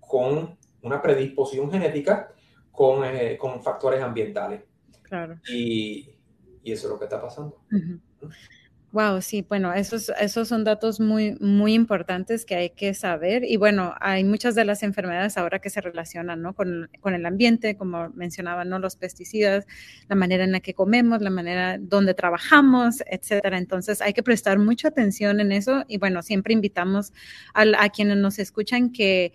[0.00, 2.32] con una predisposición genética
[2.70, 4.62] con, eh, con factores ambientales.
[5.02, 5.38] Claro.
[5.48, 6.10] Y,
[6.62, 7.60] y, eso es lo que está pasando.
[7.72, 8.00] Uh -huh.
[8.98, 13.44] Wow, sí, bueno, esos, esos son datos muy, muy importantes que hay que saber.
[13.44, 16.52] Y bueno, hay muchas de las enfermedades ahora que se relacionan ¿no?
[16.52, 18.80] con, con, el ambiente, como mencionaban, ¿no?
[18.80, 19.68] los pesticidas,
[20.08, 23.58] la manera en la que comemos, la manera donde trabajamos, etcétera.
[23.58, 25.84] Entonces hay que prestar mucha atención en eso.
[25.86, 27.12] Y bueno, siempre invitamos
[27.54, 29.32] a, a quienes nos escuchan que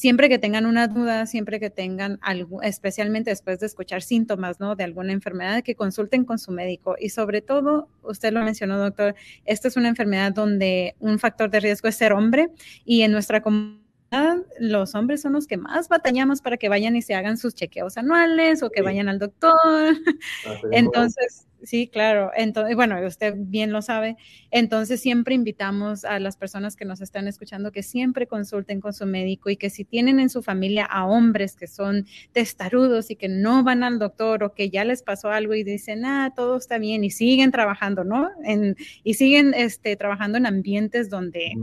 [0.00, 4.74] siempre que tengan una duda, siempre que tengan algo, especialmente después de escuchar síntomas, ¿no?
[4.74, 6.96] De alguna enfermedad, que consulten con su médico.
[6.98, 11.60] Y sobre todo, usted lo mencionó, doctor, esta es una enfermedad donde un factor de
[11.60, 12.48] riesgo es ser hombre
[12.82, 13.79] y en nuestra comunidad
[14.58, 17.96] los hombres son los que más batallamos para que vayan y se hagan sus chequeos
[17.96, 18.84] anuales o que sí.
[18.84, 19.96] vayan al doctor.
[20.72, 22.32] Entonces, sí, claro.
[22.34, 24.16] Entonces, bueno, usted bien lo sabe.
[24.50, 29.06] Entonces, siempre invitamos a las personas que nos están escuchando que siempre consulten con su
[29.06, 33.28] médico y que si tienen en su familia a hombres que son testarudos y que
[33.28, 36.78] no van al doctor o que ya les pasó algo y dicen, ah, todo está
[36.78, 38.28] bien y siguen trabajando, ¿no?
[38.44, 41.54] En, y siguen este, trabajando en ambientes donde...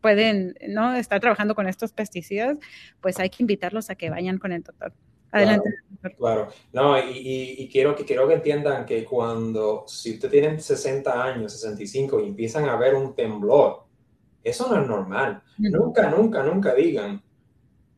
[0.00, 0.94] pueden ¿no?
[0.94, 2.56] estar trabajando con estos pesticidas,
[3.00, 4.92] pues hay que invitarlos a que vayan con el doctor.
[5.32, 5.70] Adelante.
[6.00, 6.48] Claro, claro.
[6.72, 11.22] no, y, y, y, quiero, que, quiero que entiendan que cuando, si usted tiene 60
[11.22, 13.84] años, 65 y empiezan a ver un temblor,
[14.42, 15.42] eso no es normal.
[15.58, 15.70] Uh -huh.
[15.70, 17.22] Nunca, nunca, nunca digan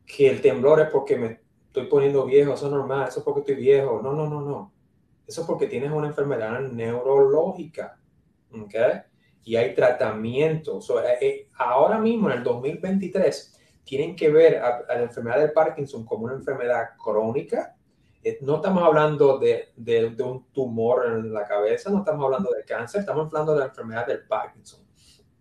[0.05, 3.39] que el temblor es porque me estoy poniendo viejo, eso es normal, eso es porque
[3.39, 4.01] estoy viejo.
[4.03, 4.71] No, no, no, no.
[5.25, 7.97] Eso es porque tienes una enfermedad neurológica.
[8.51, 8.75] ¿Ok?
[9.43, 10.85] Y hay tratamientos.
[10.85, 15.51] So, eh, ahora mismo, en el 2023, tienen que ver a, a, la enfermedad del
[15.51, 17.75] Parkinson como una enfermedad crónica.
[18.23, 22.51] Eh, no estamos hablando de, de, de, un tumor en la cabeza, no estamos hablando
[22.51, 24.81] de cáncer, estamos hablando de la enfermedad del Parkinson.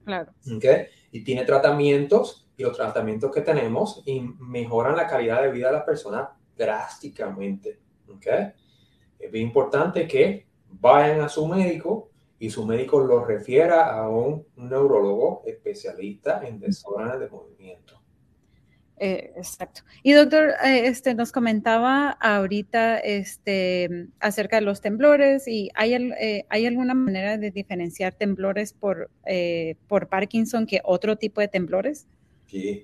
[0.05, 0.33] Claro.
[0.57, 0.87] ¿Okay?
[1.13, 5.75] Y tiene tratamientos, y los tratamientos que tenemos y mejoran la calidad de vida de
[5.75, 7.81] la persona drásticamente.
[8.17, 8.53] ¿Okay?
[9.19, 12.12] Es bien importante que vayan a su médico
[12.43, 18.03] y su médico lo refiera a un neurólogo especialista en desórdenes de movimiento.
[18.97, 19.83] Eh, exacto.
[20.03, 26.45] Y doctor, eh, este, nos comentaba ahorita este, acerca de los temblores y hay, eh,
[26.49, 29.09] ¿hay alguna manera de diferenciar temblores por,
[29.87, 32.09] por Parkinson que otro tipo de temblores?
[32.47, 32.83] Sí.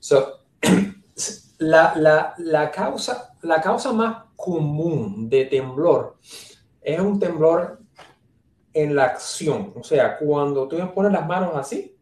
[0.00, 0.44] So,
[1.56, 6.18] la, la, la, causa, la causa más común de temblor
[6.82, 7.81] es un temblor
[8.74, 9.72] en la acción.
[9.76, 11.96] O sea, cuando tú pones las manos así.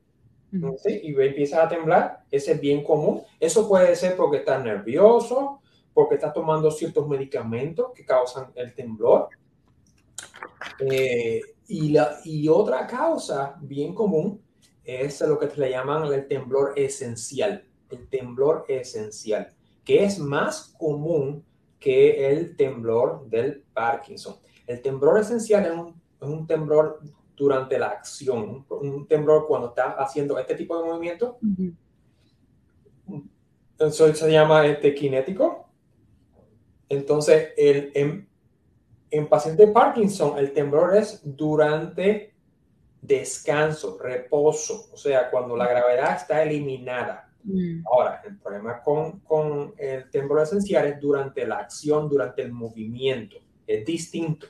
[0.82, 1.00] ¿sí?
[1.04, 3.22] y empiezas a temblar, ese es bien común.
[3.38, 5.60] Eso puede ser porque estás nervioso,
[5.94, 9.28] porque estás tomando ciertos medicamentos que causan el temblor.
[10.80, 14.42] Eh, y, la, y otra causa bien común
[14.84, 17.64] es lo que le llaman el temblor esencial.
[17.90, 19.52] El temblor esencial,
[19.84, 21.44] que es más común
[21.78, 24.36] que el temblor del Parkinson.
[24.66, 27.00] El temblor esencial es un, un temblor
[27.36, 31.38] durante la acción, un, temblor cuando está haciendo este tipo de movimiento.
[33.78, 35.66] Eso se llama este kinético.
[36.88, 38.28] Entonces, el, en,
[39.10, 42.34] en paciente de Parkinson, el temblor es durante
[43.00, 47.32] descanso, reposo, o sea, cuando la gravedad está eliminada.
[47.44, 47.82] Mm.
[47.90, 53.36] Ahora, el problema con, con, el temblor esencial es durante la acción, durante el movimiento.
[53.66, 54.46] Es distinto.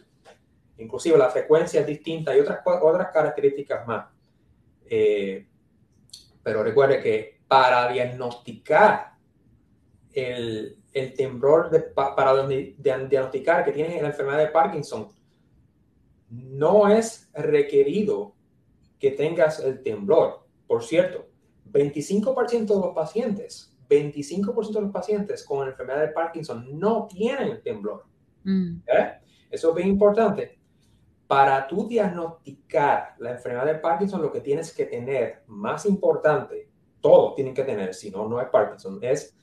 [0.80, 4.06] Inclusive la frecuencia es distinta y otras, otras características más.
[4.86, 5.46] Eh,
[6.42, 9.12] pero recuerde que para diagnosticar
[10.12, 15.08] el, el temblor, de, para diagnosticar que tienes la enfermedad de Parkinson,
[16.30, 18.34] no es requerido
[18.98, 20.46] que tengas el temblor.
[20.66, 21.26] Por cierto,
[21.72, 27.48] 25% de los pacientes, 25% de los pacientes con la enfermedad de Parkinson no tienen
[27.48, 28.04] el temblor.
[28.44, 28.76] Mm.
[28.86, 29.12] ¿Eh?
[29.50, 30.59] Eso es bien importante.
[31.30, 36.68] Para tú diagnosticar la enfermedad de Parkinson, lo que tienes que tener, más importante,
[37.00, 39.38] todos tienen que tener, si no, no es Parkinson, es,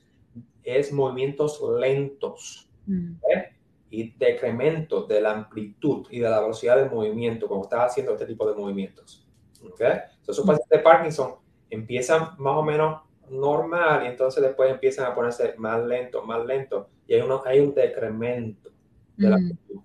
[0.62, 3.12] es movimientos lentos mm.
[3.34, 3.56] ¿eh?
[3.88, 8.26] y decremento de la amplitud y de la velocidad del movimiento cuando estás haciendo este
[8.26, 9.26] tipo de movimientos.
[9.72, 9.92] ¿okay?
[9.92, 11.36] Entonces, esos pacientes de Parkinson
[11.70, 16.90] empiezan más o menos normal y entonces después empiezan a ponerse más lento, más lento
[17.06, 18.68] y hay, uno, hay un decremento
[19.16, 19.40] de la mm.
[19.40, 19.80] amplitud.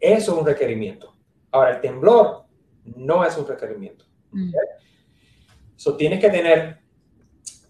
[0.00, 1.13] Eso es un requerimiento.
[1.54, 2.46] Ahora, el temblor
[2.96, 4.04] no es un requerimiento.
[4.32, 4.52] Mm.
[5.76, 6.80] So, tienes que tener,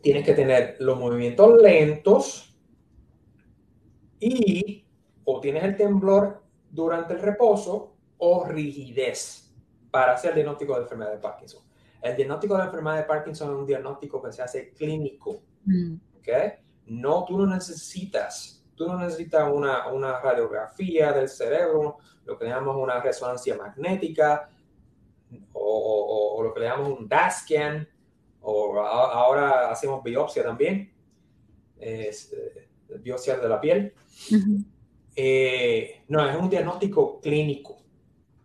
[0.01, 2.57] tienes que tener los movimientos lentos
[4.19, 4.87] y
[5.25, 9.55] o tienes el temblor durante el reposo o rigidez
[9.91, 11.63] para hacer el diagnóstico de enfermedad de Parkinson.
[12.01, 15.43] El diagnóstico de la enfermedad de Parkinson es un diagnóstico que se hace clínico.
[15.67, 15.97] Mm.
[16.21, 16.53] ¿okay?
[16.87, 22.77] No, tú no necesitas, tú no necesitas una, una radiografía del cerebro, lo que llamamos
[22.77, 24.51] una resonancia magnética
[25.53, 27.89] o, lo que le llamamos un DAS scan,
[28.41, 30.93] o ahora hacemos biopsia también,
[31.79, 32.69] es, eh,
[33.01, 33.95] biopsia de la piel.
[35.17, 37.77] Eh, no, es un diagnóstico clínico.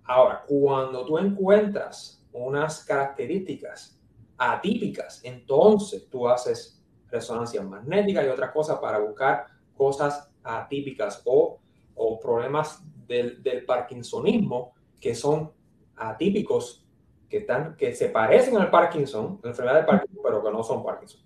[0.04, 4.00] Ahora, cuando tú encuentras unas características
[4.38, 9.48] atípicas, entonces tú haces resonancia magnética y otras cosas para buscar
[9.80, 11.58] cosas atípicas o,
[11.96, 15.54] o problemas del, del, parkinsonismo que son
[15.96, 16.86] atípicos,
[17.30, 20.84] que, están, que se parecen al Parkinson, la enfermedad de Parkinson, pero que no son
[20.84, 21.22] Parkinson.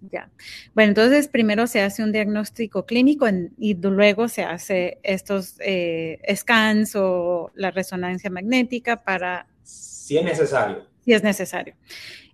[0.00, 0.30] Ya.
[0.74, 3.26] Bueno, entonces primero se hace un diagnóstico clínico
[3.58, 9.46] y luego se hace estos eh, scans o la resonancia magnética para...
[9.62, 10.86] Si es necesario.
[11.04, 11.74] Si es necesario.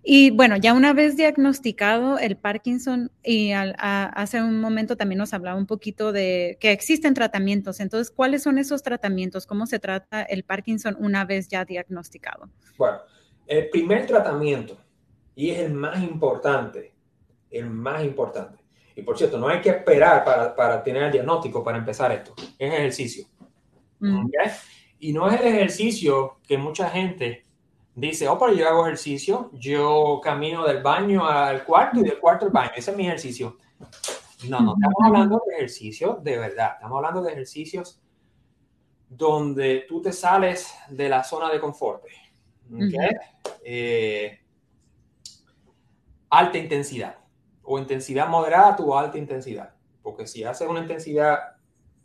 [0.07, 5.57] Y bueno, ya una vez diagnosticado el Parkinson, y hace un momento también nos hablaba
[5.57, 7.79] un poquito de que existen tratamientos.
[7.79, 9.47] Entonces, ¿cuáles son esos tratamientos?
[9.47, 12.51] ¿Cómo se trata el Parkinson una vez ya diagnosticado?
[12.77, 12.99] Bueno,
[13.47, 14.77] el primer tratamiento,
[15.33, 16.93] y es el más importante,
[17.49, 18.63] el más importante.
[18.95, 22.35] Y por cierto, no hay que esperar para, para tener el diagnóstico para empezar esto.
[22.59, 23.25] Es ejercicio.
[23.99, 24.27] Mm.
[24.99, 27.44] Y no es el ejercicio que mucha gente
[27.95, 32.45] dice, oh, pero yo hago ejercicio, yo camino del baño al cuarto y del cuarto
[32.45, 33.57] al baño, ese es mi ejercicio.
[34.49, 38.01] No, no, estamos hablando de ejercicio de verdad, estamos hablando de ejercicios
[39.09, 42.03] donde tú te sales de la zona de confort.
[43.63, 44.39] Eh,
[46.29, 47.15] alta intensidad
[47.63, 51.39] o intensidad moderada o alta intensidad, porque si haces una intensidad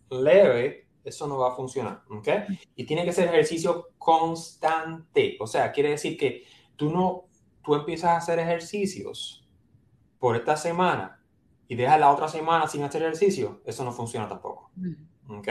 [0.08, 2.28] leve, eso no va a funcionar, ¿ok?
[2.76, 6.44] Y tiene que ser ejercicio constante, o sea, quiere decir que
[6.76, 7.24] tú no,
[7.62, 9.48] tú empiezas a hacer ejercicios
[10.18, 11.22] por esta semana
[11.68, 14.70] y dejas la otra semana sin hacer ejercicio, eso no funciona tampoco,
[15.28, 15.48] ¿ok?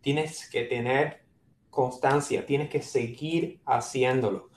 [0.00, 1.24] Tienes que tener
[1.70, 4.50] constancia, tienes que seguir haciéndolo.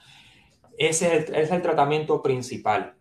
[0.77, 2.95] Ese es el, es el tratamiento principal.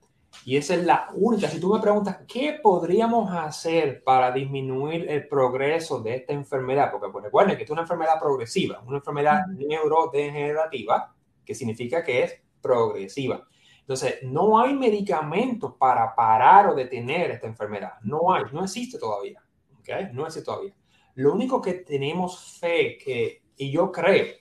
[0.45, 1.49] Y esa es la única.
[1.49, 6.91] Si tú me preguntas, ¿qué podríamos hacer para disminuir el progreso de esta enfermedad?
[6.91, 12.43] Porque pues, recuerden que es una enfermedad progresiva, una enfermedad neurodegenerativa, que significa que es
[12.61, 13.47] progresiva.
[13.81, 17.95] Entonces, no hay medicamentos para parar o detener esta enfermedad.
[18.03, 19.43] No hay, no existe todavía.
[19.79, 20.09] ¿okay?
[20.13, 20.75] No existe todavía.
[21.17, 24.35] Lo único que tenemos fe que, y yo creo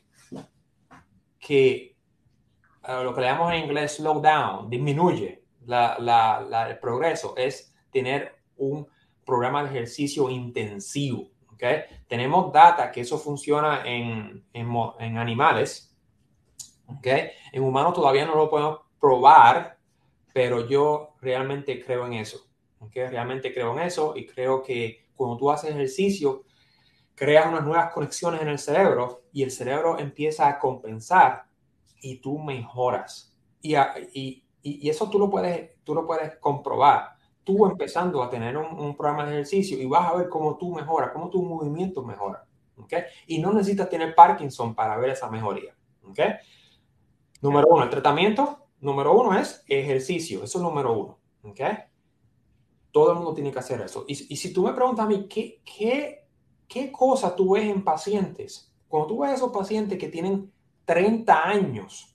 [1.37, 1.93] que
[2.87, 8.87] lo que le llamamos en inglés slow down, disminuye la, el progreso es tener un
[9.25, 11.29] programa de ejercicio intensivo.
[11.53, 11.83] ¿okay?
[12.07, 15.95] Tenemos data que eso funciona en, en, animales.
[16.87, 17.29] ¿okay?
[17.51, 19.77] En humanos todavía no lo podemos probar,
[20.33, 22.47] pero yo realmente creo en eso.
[22.79, 23.07] ¿okay?
[23.07, 26.43] Realmente creo en eso y creo que cuando tú haces ejercicio,
[27.15, 31.45] creas unas nuevas conexiones en el cerebro y el cerebro empieza a compensar
[32.01, 33.33] y tú mejoras.
[33.61, 37.17] Y, y eso tú lo, puedes, tú lo puedes comprobar.
[37.43, 41.11] Tú empezando a tener un, programa de ejercicio y vas a ver cómo tú mejoras,
[41.11, 42.41] cómo tus movimientos mejoran.
[42.77, 43.03] ¿okay?
[43.27, 45.75] Y no necesitas tener Parkinson para ver esa mejoría.
[46.09, 46.35] ¿okay?
[47.41, 48.59] Número uno, el tratamiento.
[48.79, 50.43] Número uno es ejercicio.
[50.43, 51.19] Eso es número uno.
[51.43, 51.79] ¿okay?
[52.91, 54.05] Todo el mundo tiene que hacer eso.
[54.07, 56.25] Y, y si tú me preguntas a mí, ¿qué, qué,
[56.69, 58.73] qué cosa tú ves en pacientes?
[58.87, 60.49] Cuando tú ves a esos pacientes que tienen
[60.85, 62.12] 30 años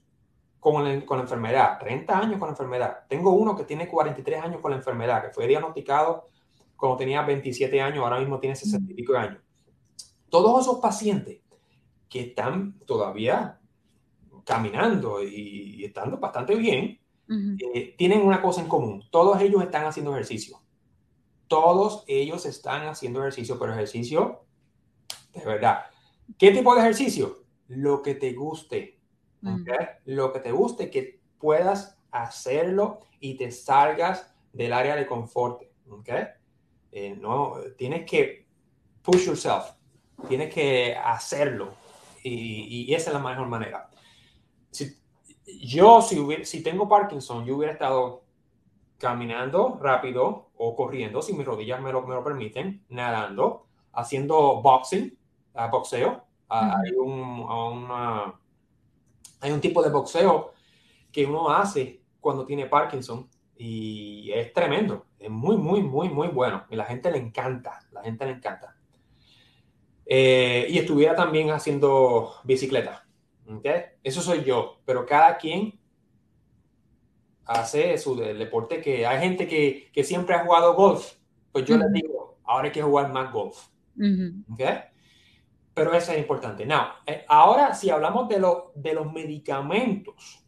[0.60, 2.98] con, la enfermedad, 30 años con la enfermedad.
[3.08, 6.26] Tengo uno que tiene 43 años con la enfermedad, que fue diagnosticado
[6.76, 9.42] cuando tenía 27 años, ahora mismo tiene 60 y pico años.
[10.28, 11.40] Todos esos pacientes
[12.08, 13.58] que están todavía
[14.44, 17.00] caminando y, estando bastante bien,
[17.74, 19.04] eh, tienen una cosa en común.
[19.10, 20.60] Todos ellos están haciendo ejercicio.
[21.48, 24.44] Todos ellos están haciendo ejercicio, pero ejercicio
[25.32, 25.80] de verdad.
[26.38, 27.44] ¿Qué tipo de ejercicio?
[27.68, 28.97] Lo que te guste
[30.04, 35.62] lo que te guste, que puedas hacerlo y te salgas del área de confort.
[35.90, 36.24] ¿okay?
[36.92, 38.46] Eh, no, tienes que
[39.02, 39.72] push yourself,
[40.28, 41.70] tienes que hacerlo
[42.22, 43.88] y, esa es la mejor manera.
[44.70, 44.96] Si,
[45.62, 48.24] yo, si, si tengo Parkinson, yo hubiera estado
[48.98, 55.16] caminando rápido o corriendo, si mis rodillas me lo, me lo permiten, nadando, haciendo boxing,
[55.54, 56.24] uh, boxeo.
[56.48, 58.34] Hay un, una,
[59.40, 60.52] hay un tipo de boxeo
[61.12, 66.64] que uno hace cuando tiene Parkinson y es tremendo, es muy, muy, muy, muy bueno
[66.70, 68.76] y la gente le encanta, la gente le encanta.
[70.06, 73.06] Eh, y estuviera también haciendo bicicleta.
[73.46, 73.82] ¿okay?
[74.02, 75.78] Eso soy yo, pero cada quien
[77.44, 81.14] hace su deporte que hay gente que, que siempre ha jugado golf,
[81.52, 83.68] pues yo les digo, ahora hay que jugar más golf.
[84.52, 84.76] ¿okay?
[85.78, 86.66] Pero eso es importante.
[86.66, 90.44] Now, eh, ahora si hablamos de, lo, de los medicamentos,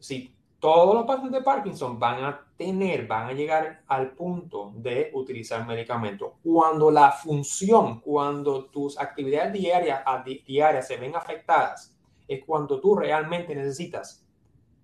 [0.00, 5.12] si todos los pacientes de Parkinson van a tener, van a llegar al punto de
[5.14, 6.32] utilizar medicamentos.
[6.42, 10.02] Cuando la función, cuando tus actividades diarias,
[10.44, 11.94] diarias se ven afectadas,
[12.26, 14.26] es cuando tú realmente necesitas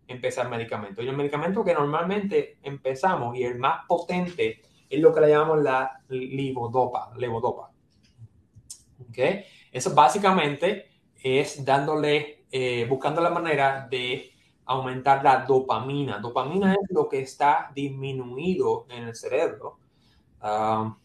[0.07, 1.03] empezar medicamento.
[1.03, 5.61] Y el medicamento que normalmente empezamos y el más potente es lo que le llamamos
[5.61, 7.12] la levodopa.
[7.16, 7.73] levodopa.
[9.14, 9.44] ¿Okay?
[9.70, 10.90] Eso básicamente
[11.22, 14.33] es dándole, eh, buscando la manera de
[14.66, 16.18] aumentar la dopamina.
[16.18, 19.79] Dopamina es lo que está disminuido en el cerebro
[20.42, 20.96] um,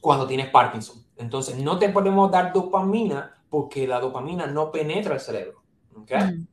[0.00, 1.04] cuando tienes Parkinson.
[1.16, 5.62] Entonces, no te podemos dar dopamina porque la dopamina no penetra el cerebro.
[5.96, 6.22] ¿okay?
[6.22, 6.46] Mm.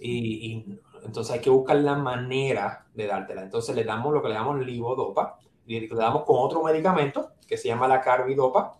[0.00, 3.42] Y, entonces hay que buscar la manera de dártela.
[3.42, 7.56] Entonces le damos lo que le llamamos livodopa y le damos con otro medicamento que
[7.56, 8.78] se llama la carbidopa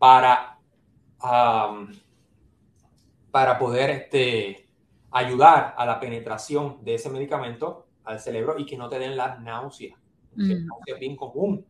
[0.00, 0.58] para,
[3.30, 4.66] para poder este,
[5.10, 9.38] ayudar a la penetración de ese medicamento al cerebro y que no te den la
[9.38, 9.94] náusea.
[10.34, 10.68] Mm.
[10.86, 11.66] es bien común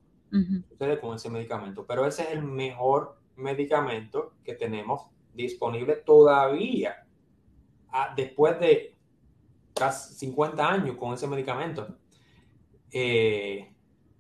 [1.01, 7.05] con ese medicamento, pero ese es el mejor medicamento que tenemos disponible todavía
[7.89, 8.95] ah, después de
[9.75, 11.97] casi 50 años con ese medicamento.
[12.93, 13.75] Eh,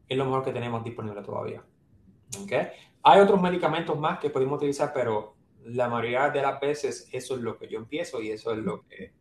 [0.08, 1.62] es lo mejor que tenemos disponible todavía.
[2.42, 2.70] ¿Okay?
[3.02, 5.34] Hay otros medicamentos más que podemos utilizar, pero
[5.64, 8.86] la mayoría de las veces eso es lo que yo empiezo y eso es lo
[8.86, 9.12] que,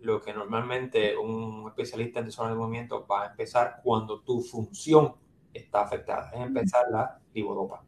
[0.00, 5.14] lo que normalmente un especialista en desorden de movimiento va a empezar cuando tu función
[5.52, 6.30] está afectada.
[6.34, 7.84] Es empezar la livodopa.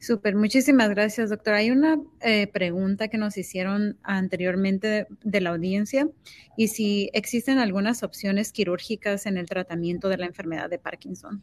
[0.00, 1.52] Súper, muchísimas gracias, doctor.
[1.52, 6.08] Hay una eh, pregunta que nos hicieron anteriormente de, la audiencia
[6.56, 11.42] y si existen algunas opciones quirúrgicas en el tratamiento de la enfermedad de Parkinson.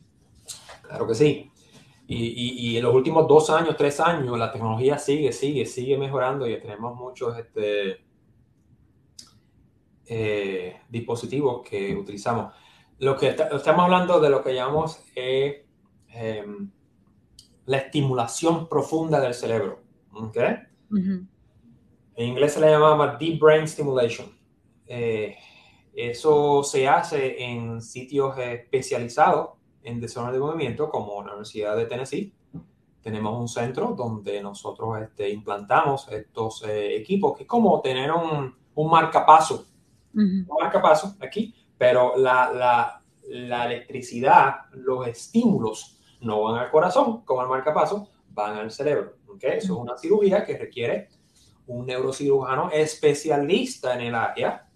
[0.81, 1.51] Claro que sí.
[2.09, 6.57] Y, en los últimos dos años, tres años, la tecnología sigue, sigue, sigue mejorando y
[6.57, 8.05] tenemos muchos este,
[10.05, 12.53] eh, dispositivos que utilizamos.
[12.99, 15.65] Lo que estamos hablando de lo que llamamos eh,
[16.07, 16.71] em,
[17.65, 19.81] la estimulación profunda del cerebro.
[20.89, 21.27] En
[22.15, 24.31] inglés se le llama Deep Brain Stimulation.
[24.87, 25.35] Eh,
[25.93, 32.33] eso se hace en sitios especializados en desorden de movimiento, como la Universidad de Tennessee,
[33.01, 38.53] tenemos un centro donde nosotros este, implantamos estos eh, equipos, que es como tener un,
[38.75, 39.65] un marcapaso,
[40.13, 47.43] un marcapaso aquí, pero la, la, la, electricidad, los estímulos no van al corazón como
[47.43, 49.13] el marcapaso, van al cerebro.
[49.27, 49.57] ¿okay?
[49.57, 51.09] Eso es una cirugía que requiere
[51.67, 54.67] un neurocirujano especialista en el área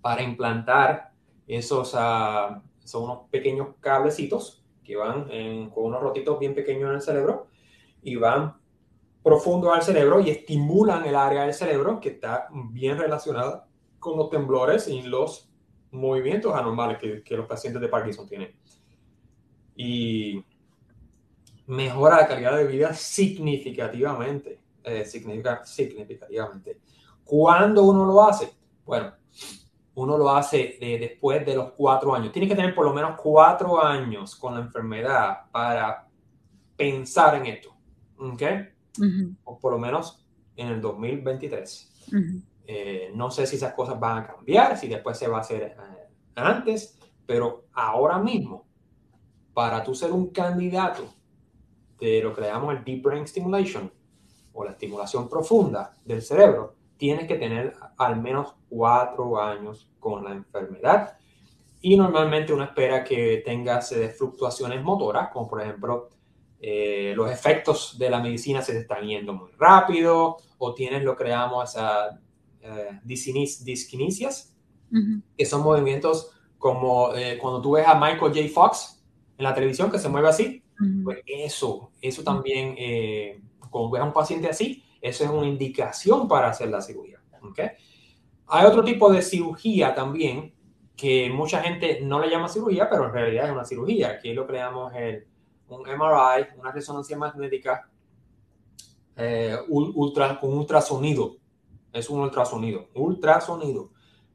[0.00, 1.12] para implantar
[1.46, 5.24] esos, uh, son unos pequeños cablecitos que van
[5.70, 7.48] con unos rotitos bien pequeños en el cerebro
[8.02, 8.54] y van
[9.22, 13.66] profundo al cerebro y estimulan el área del cerebro que está bien relacionada
[13.98, 15.50] con los temblores y los
[15.90, 18.54] movimientos anormales que, los pacientes de Parkinson tienen.
[19.74, 20.44] Y
[21.66, 24.60] mejora la calidad de vida significativamente.
[24.82, 26.80] Eh, significa, significativamente.
[27.24, 28.52] ¿Cuándo uno lo hace?
[28.84, 29.14] Bueno,
[29.96, 32.32] uno lo hace después de los cuatro años.
[32.32, 36.08] Tiene que tener por lo menos cuatro años con la enfermedad para
[36.76, 37.74] pensar en esto.
[38.18, 38.42] ¿Ok?
[39.44, 40.24] O por lo menos
[40.56, 41.92] en el 2023.
[42.66, 45.62] Eh, no sé si esas cosas van a cambiar, si después se va a hacer
[45.62, 45.76] eh,
[46.34, 48.64] antes, pero ahora mismo,
[49.52, 51.04] para tú ser un candidato
[52.00, 53.92] de lo que le llamamos el Deep Brain Stimulation
[54.52, 60.32] o la estimulación profunda del cerebro, tienes que tener al menos cuatro años con la
[60.32, 61.16] enfermedad.
[61.80, 66.08] Y normalmente uno espera que tengas eh, fluctuaciones motoras, como por ejemplo
[66.60, 71.24] eh, los efectos de la medicina se están yendo muy rápido, o tienes lo que
[71.24, 72.18] llamamos a
[72.62, 74.56] eh, disquinesias,
[75.36, 78.48] que son movimientos como cuando tú ves a Michael J.
[78.48, 79.04] Fox
[79.36, 80.64] en la televisión que se mueve así,
[81.02, 83.40] pues eso, eso también, eh,
[83.70, 87.20] cuando ves a un paciente así, eso es una indicación para hacer la cirugía.
[87.42, 87.72] ¿okay?
[88.46, 90.54] Hay otro tipo de cirugía también
[90.96, 94.46] que mucha gente no le llama cirugía, pero en realidad es una cirugía, es lo
[94.46, 95.26] que le llamamos el,
[95.68, 97.90] un MRI, una resonancia magnética
[99.14, 101.36] eh, ultra, con ultrasonido.
[101.92, 102.88] Es un ultrasonido.
[102.94, 103.90] Ultrasonido.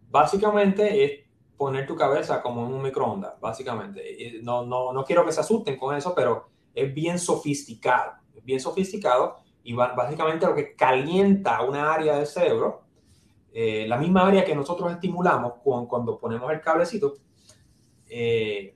[0.08, 1.26] Básicamente es
[1.58, 4.40] poner tu cabeza como en un microondas, básicamente.
[4.44, 8.60] No, no, no quiero que se asusten con eso, pero es bien sofisticado, es bien
[8.60, 12.84] sofisticado y básicamente lo que calienta una área del cerebro,
[13.52, 17.16] eh, la misma área que nosotros estimulamos cuando ponemos el cablecito,
[18.10, 18.76] eh,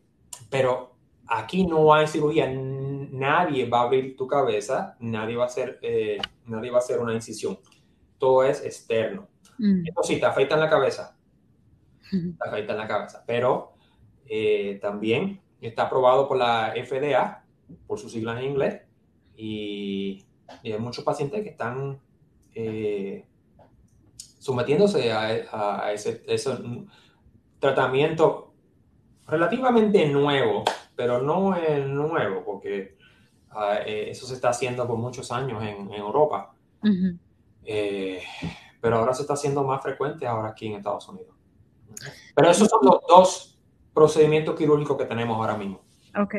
[0.50, 0.94] pero
[1.28, 6.18] aquí no hay cirugía, nadie va a abrir tu cabeza, nadie va a hacer, eh,
[6.46, 7.58] nadie va a hacer una incisión,
[8.18, 9.28] todo es externo.
[9.58, 9.88] Mm.
[9.88, 11.18] Eso sí, te afeitan la cabeza,
[12.12, 13.24] la en la cabeza.
[13.26, 13.74] Pero
[14.26, 17.44] eh, también está aprobado por la FDA,
[17.88, 18.82] por sus siglas en inglés,
[19.36, 20.26] y,
[20.64, 22.00] hay muchos pacientes que están
[22.56, 23.26] eh,
[24.39, 26.24] sometiéndose a, ese,
[27.60, 28.54] tratamiento
[29.28, 30.64] relativamente nuevo,
[30.96, 32.98] pero no es nuevo, porque
[33.52, 36.54] ah, eh, eso se está haciendo por muchos años en, Europa.
[38.82, 41.36] pero ahora se está haciendo más frecuente ahora aquí en Estados Unidos.
[42.36, 43.60] Pero esos son los dos
[43.94, 45.82] procedimientos quirúrgicos que tenemos ahora mismo.
[46.22, 46.36] Ok.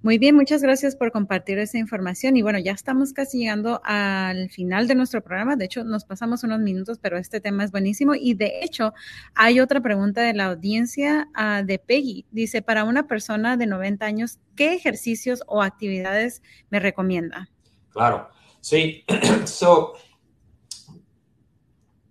[0.00, 2.36] Muy bien, muchas gracias por compartir esa información.
[2.36, 5.56] Y bueno, ya estamos casi llegando al final de nuestro programa.
[5.56, 8.14] De hecho, nos pasamos unos minutos, pero este tema es buenísimo.
[8.14, 8.94] Y de hecho,
[9.34, 12.26] hay otra pregunta de la audiencia uh, de Peggy.
[12.30, 17.50] Dice, para una persona de 90 años, ¿qué ejercicios o actividades me recomienda?
[17.90, 18.28] Claro,
[18.60, 19.04] sí.
[19.46, 19.94] so,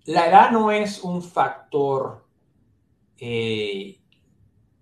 [0.03, 2.25] la edad no es un factor
[3.17, 3.97] eh,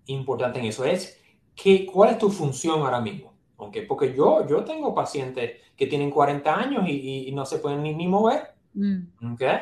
[0.06, 1.20] importante en eso es
[1.56, 3.34] que, cuál es tu función ahora mismo.
[3.56, 3.86] Okay?
[3.86, 8.06] Porque yo, yo tengo pacientes que tienen 40 años y, no se pueden ni, ni
[8.06, 8.54] mover.
[8.74, 9.32] Mm.
[9.32, 9.58] Okay?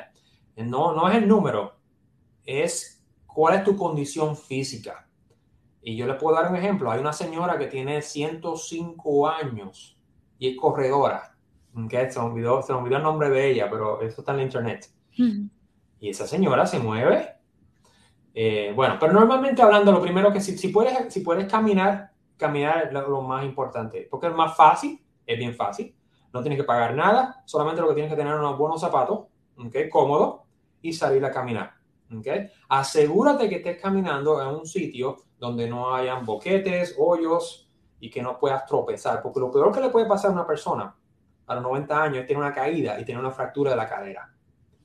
[0.56, 1.76] No, no es el número,
[2.44, 5.08] es cuál es tu condición física.
[5.82, 6.90] Y yo le puedo dar un ejemplo.
[6.90, 9.96] Hay una señora que tiene 105 años
[10.38, 11.36] y es corredora.
[11.86, 12.10] Okay?
[12.10, 14.44] Se, me olvidó, se me olvidó el nombre de ella, pero eso está en la
[14.44, 14.90] internet.
[16.00, 17.33] Y esa señora se mueve
[18.36, 22.86] eh, bueno, pero normalmente hablando, lo primero que si, si, puedes, si puedes caminar, caminar
[22.86, 25.94] es lo, más importante, porque es más fácil, es bien fácil,
[26.32, 29.26] no tienes que pagar nada, solamente lo que tienes que tener unos buenos zapatos,
[29.56, 29.88] ¿okay?
[29.88, 30.46] cómodo,
[30.82, 31.74] y salir a caminar.
[32.18, 32.50] ¿okay?
[32.68, 37.68] Asegúrate que estés caminando en un sitio donde no hayan boquetes, hoyos
[38.00, 40.92] y que no puedas tropezar, porque lo peor que le puede pasar a una persona
[41.46, 44.34] a los 90 años es tener una caída y tener una fractura de la cadera.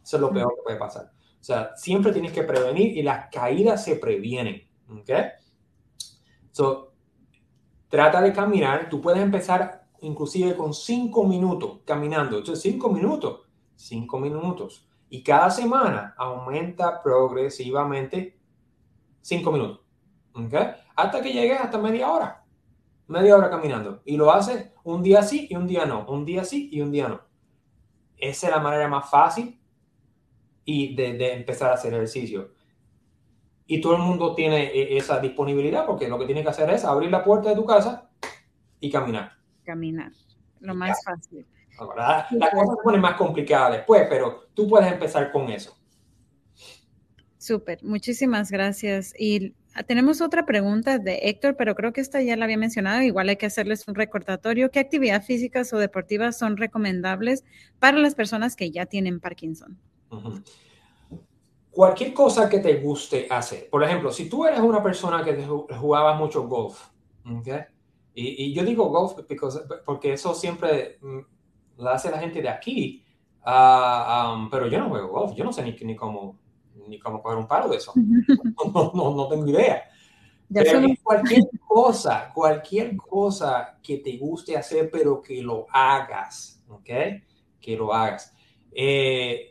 [0.03, 1.11] Eso es lo peor que puede pasar.
[1.39, 4.67] O sea, siempre tienes que prevenir y las caídas se previenen.
[4.89, 5.09] ¿Ok?
[6.51, 6.93] So,
[7.87, 8.89] trata de caminar.
[8.89, 12.37] Tú puedes empezar inclusive con cinco minutos caminando.
[12.37, 13.41] Entonces, cinco minutos.
[13.75, 14.85] Cinco minutos.
[15.09, 18.37] Y cada semana aumenta progresivamente
[19.21, 19.81] cinco minutos.
[20.33, 20.53] ¿Ok?
[20.95, 22.43] Hasta que llegues hasta media hora.
[23.07, 24.01] Media hora caminando.
[24.05, 26.05] Y lo haces un día sí y un día no.
[26.05, 27.21] Un día sí y un día no.
[28.17, 29.58] Esa es la manera más fácil
[30.71, 32.51] y de, empezar a hacer ejercicio.
[33.65, 36.85] Y todo el mundo tiene e, esa disponibilidad porque lo que tiene que hacer es
[36.85, 38.07] abrir la puerta de tu casa
[38.79, 39.31] y caminar.
[39.63, 40.11] Caminar,
[40.59, 41.47] lo más fácil.
[41.79, 45.75] Ahora, la cosa se pone más complicada después, pero tú puedes empezar con eso.
[47.39, 49.13] Súper, muchísimas gracias.
[49.17, 49.55] Y
[49.87, 53.01] tenemos otra pregunta de Héctor, pero creo que esta ya la había mencionado.
[53.01, 54.69] Igual hay que hacerles un recordatorio.
[54.69, 57.43] ¿Qué actividades físicas o deportivas son recomendables
[57.79, 59.79] para las personas que ya tienen Parkinson?
[61.71, 63.69] Cualquier cosa que te guste hacer.
[63.69, 66.87] Por ejemplo, si tú eres una persona que jugaba mucho golf,
[67.25, 67.61] ¿okay?
[68.13, 69.13] y, yo digo golf
[69.85, 71.19] porque eso siempre mm,
[71.77, 73.03] lo hace la gente de aquí,
[73.43, 76.37] ah, um, pero yo no juego golf, yo no sé ni, ni cómo
[76.87, 77.93] ni cómo coger un palo de eso.
[78.73, 79.83] No, no, no tengo idea.
[80.51, 86.89] Pero cualquier cosa, cualquier cosa que te guste hacer, pero que lo hagas, ¿ok?
[87.59, 88.33] Que lo hagas.
[88.71, 89.48] Eh,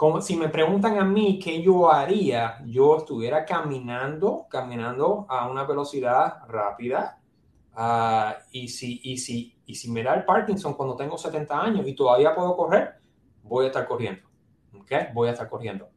[0.00, 5.64] como si me preguntan a mí qué yo haría, yo estuviera caminando, caminando a una
[5.64, 7.20] velocidad rápida.
[7.76, 11.86] Uh, y, si, y, si, y si me da el Parkinson cuando tengo 70 años
[11.86, 12.94] y todavía puedo correr,
[13.42, 14.26] voy a estar corriendo.
[14.74, 14.90] ¿Ok?
[15.12, 15.90] Voy a estar corriendo.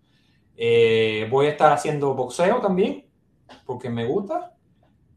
[0.58, 3.06] Eh, voy a estar haciendo boxeo también,
[3.66, 4.54] porque me gusta.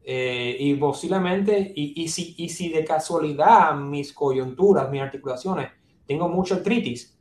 [0.01, 5.71] Eh, y posiblemente, y, y, si, y si de casualidad mis coyunturas, mis articulaciones,
[6.05, 7.16] tengo mucha artritis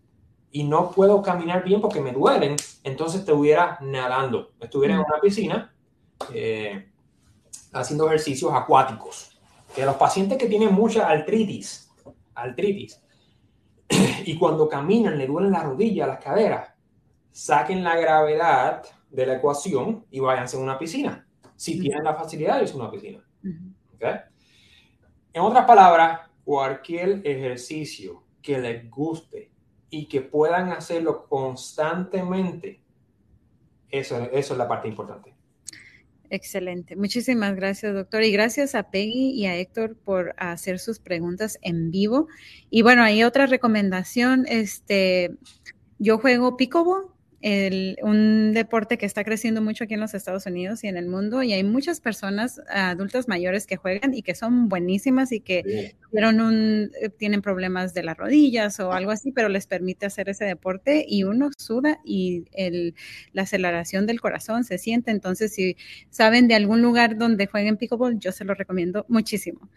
[0.57, 5.70] y no puedo caminar bien porque me duelen, entonces estuviera nadando, estuviera en una piscina
[6.32, 6.90] eh,
[7.74, 9.38] haciendo ejercicios acuáticos.
[9.74, 11.92] Que los pacientes que tienen mucha artritis,
[12.34, 13.02] artritis,
[14.24, 16.70] y cuando caminan le duelen las rodillas, las caderas,
[17.32, 21.28] saquen la gravedad de la ecuación y váyanse a una piscina.
[21.54, 23.22] Si tienen la facilidad a una piscina.
[25.34, 29.54] En otras palabras, cualquier ejercicio que les guste
[29.91, 32.80] y que puedan hacerlo constantemente,
[33.91, 35.34] eso, eso es la parte importante.
[36.30, 36.97] Excelente.
[36.97, 38.22] Muchísimas gracias, doctor.
[38.22, 42.28] Y gracias a Peggy y a Héctor por hacer sus preguntas en vivo.
[42.68, 44.45] Y bueno, hay otra recomendación.
[44.49, 45.37] Este,
[45.99, 46.57] yo juego
[47.41, 51.07] pickleball un deporte que está creciendo mucho aquí en los Estados Unidos y en el
[51.07, 55.95] mundo y hay muchas personas adultas mayores que juegan y que son buenísimas y que
[56.12, 60.45] un, eh, tienen problemas de las rodillas o algo así, pero les permite hacer ese
[60.45, 62.95] deporte y uno suda y el,
[63.32, 65.11] la aceleración del corazón se siente.
[65.11, 65.76] Entonces, si
[66.11, 69.68] saben de algún lugar donde jueguen pickleball, yo se lo recomiendo muchísimo.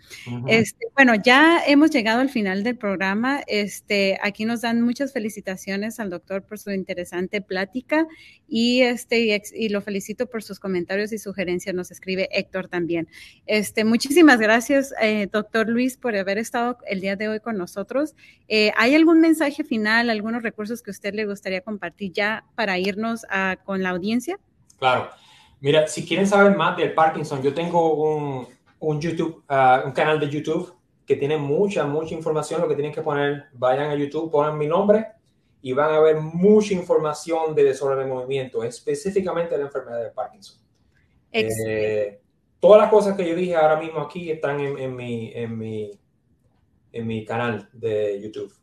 [0.48, 3.42] este, bueno, ya hemos llegado al final del programa.
[3.48, 8.08] Este, aquí nos dan muchas felicitaciones al doctor por su interesante plática
[8.48, 11.76] y, este, y, lo felicito por sus comentarios y sugerencias.
[11.76, 13.10] Nos escribe Héctor también.
[13.46, 18.16] Este, muchísimas gracias, eh, doctor Luis, por haber estado el día de hoy con nosotros.
[18.48, 23.26] Eh, ¿Hay algún mensaje final, algunos recursos que usted le gustaría compartir ya para irnos
[23.30, 24.40] a, con la audiencia?
[24.78, 25.10] Claro.
[25.60, 28.48] Mira, si quieren saber más del Parkinson, yo tengo un,
[28.80, 30.74] un YouTube, uh, un canal de YouTube
[31.06, 32.62] que tiene mucha, mucha información.
[32.62, 35.19] Lo que tienen que poner, vayan a YouTube, pongan mi nombre
[35.62, 40.12] y van a ver mucha información de desorden de movimiento, específicamente de la enfermedad de
[40.12, 40.58] Parkinson.
[41.32, 42.20] Eh,
[42.60, 45.92] todas las cosas que yo dije ahora mismo aquí están en, en, mi, en, mi,
[46.92, 48.54] en mi canal de YouTube.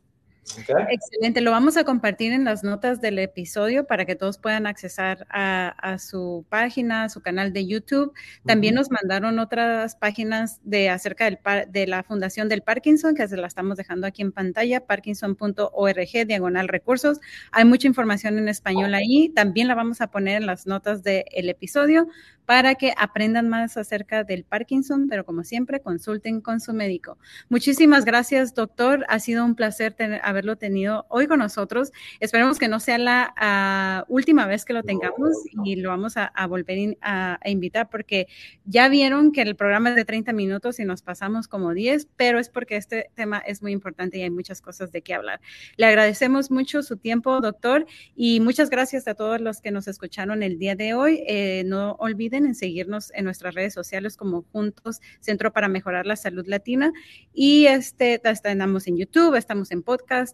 [0.89, 5.27] Excelente, lo vamos a compartir en las notas del episodio para que todos puedan accesar
[5.29, 8.13] a, su página, a su canal de YouTube.
[8.45, 11.39] También nos mandaron otras páginas de acerca del,
[11.69, 16.67] de la Fundación del Parkinson, que se la estamos dejando aquí en pantalla, parkinson.org, diagonal
[16.67, 17.19] recursos.
[17.51, 19.29] Hay mucha información en español ahí.
[19.29, 22.07] También la vamos a poner en las notas del episodio
[22.47, 27.17] para que aprendan más acerca del Parkinson, pero como siempre, consulten con su médico.
[27.49, 29.05] Muchísimas gracias, doctor.
[29.09, 29.95] Ha sido un placer
[30.37, 31.91] haberlo tenido hoy con nosotros.
[32.19, 35.35] Esperemos que no sea la ah, última vez que lo tengamos
[35.65, 38.27] y lo vamos a, volver a, invitar porque
[38.65, 42.39] ya vieron que el programa es de 30 minutos y nos pasamos como 10, pero
[42.39, 45.41] es porque este tema es muy importante y hay muchas cosas de qué hablar.
[45.75, 50.43] Le agradecemos mucho su tiempo, doctor, y muchas gracias a todos los que nos escucharon
[50.43, 51.23] el día de hoy.
[51.27, 56.15] Eh, no olviden en seguirnos en nuestras redes sociales como Juntos Centro para Mejorar la
[56.15, 56.91] Salud Latina.
[57.33, 59.81] Y este, estamos en YouTube, estamos en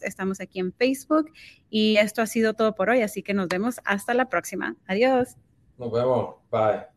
[0.02, 1.32] estamos aquí en Facebook.
[1.70, 4.76] Y esto ha sido todo por hoy, así que nos vemos hasta la próxima.
[4.88, 5.38] Adiós.
[5.78, 6.36] Nos vemos.
[6.52, 6.93] Bye.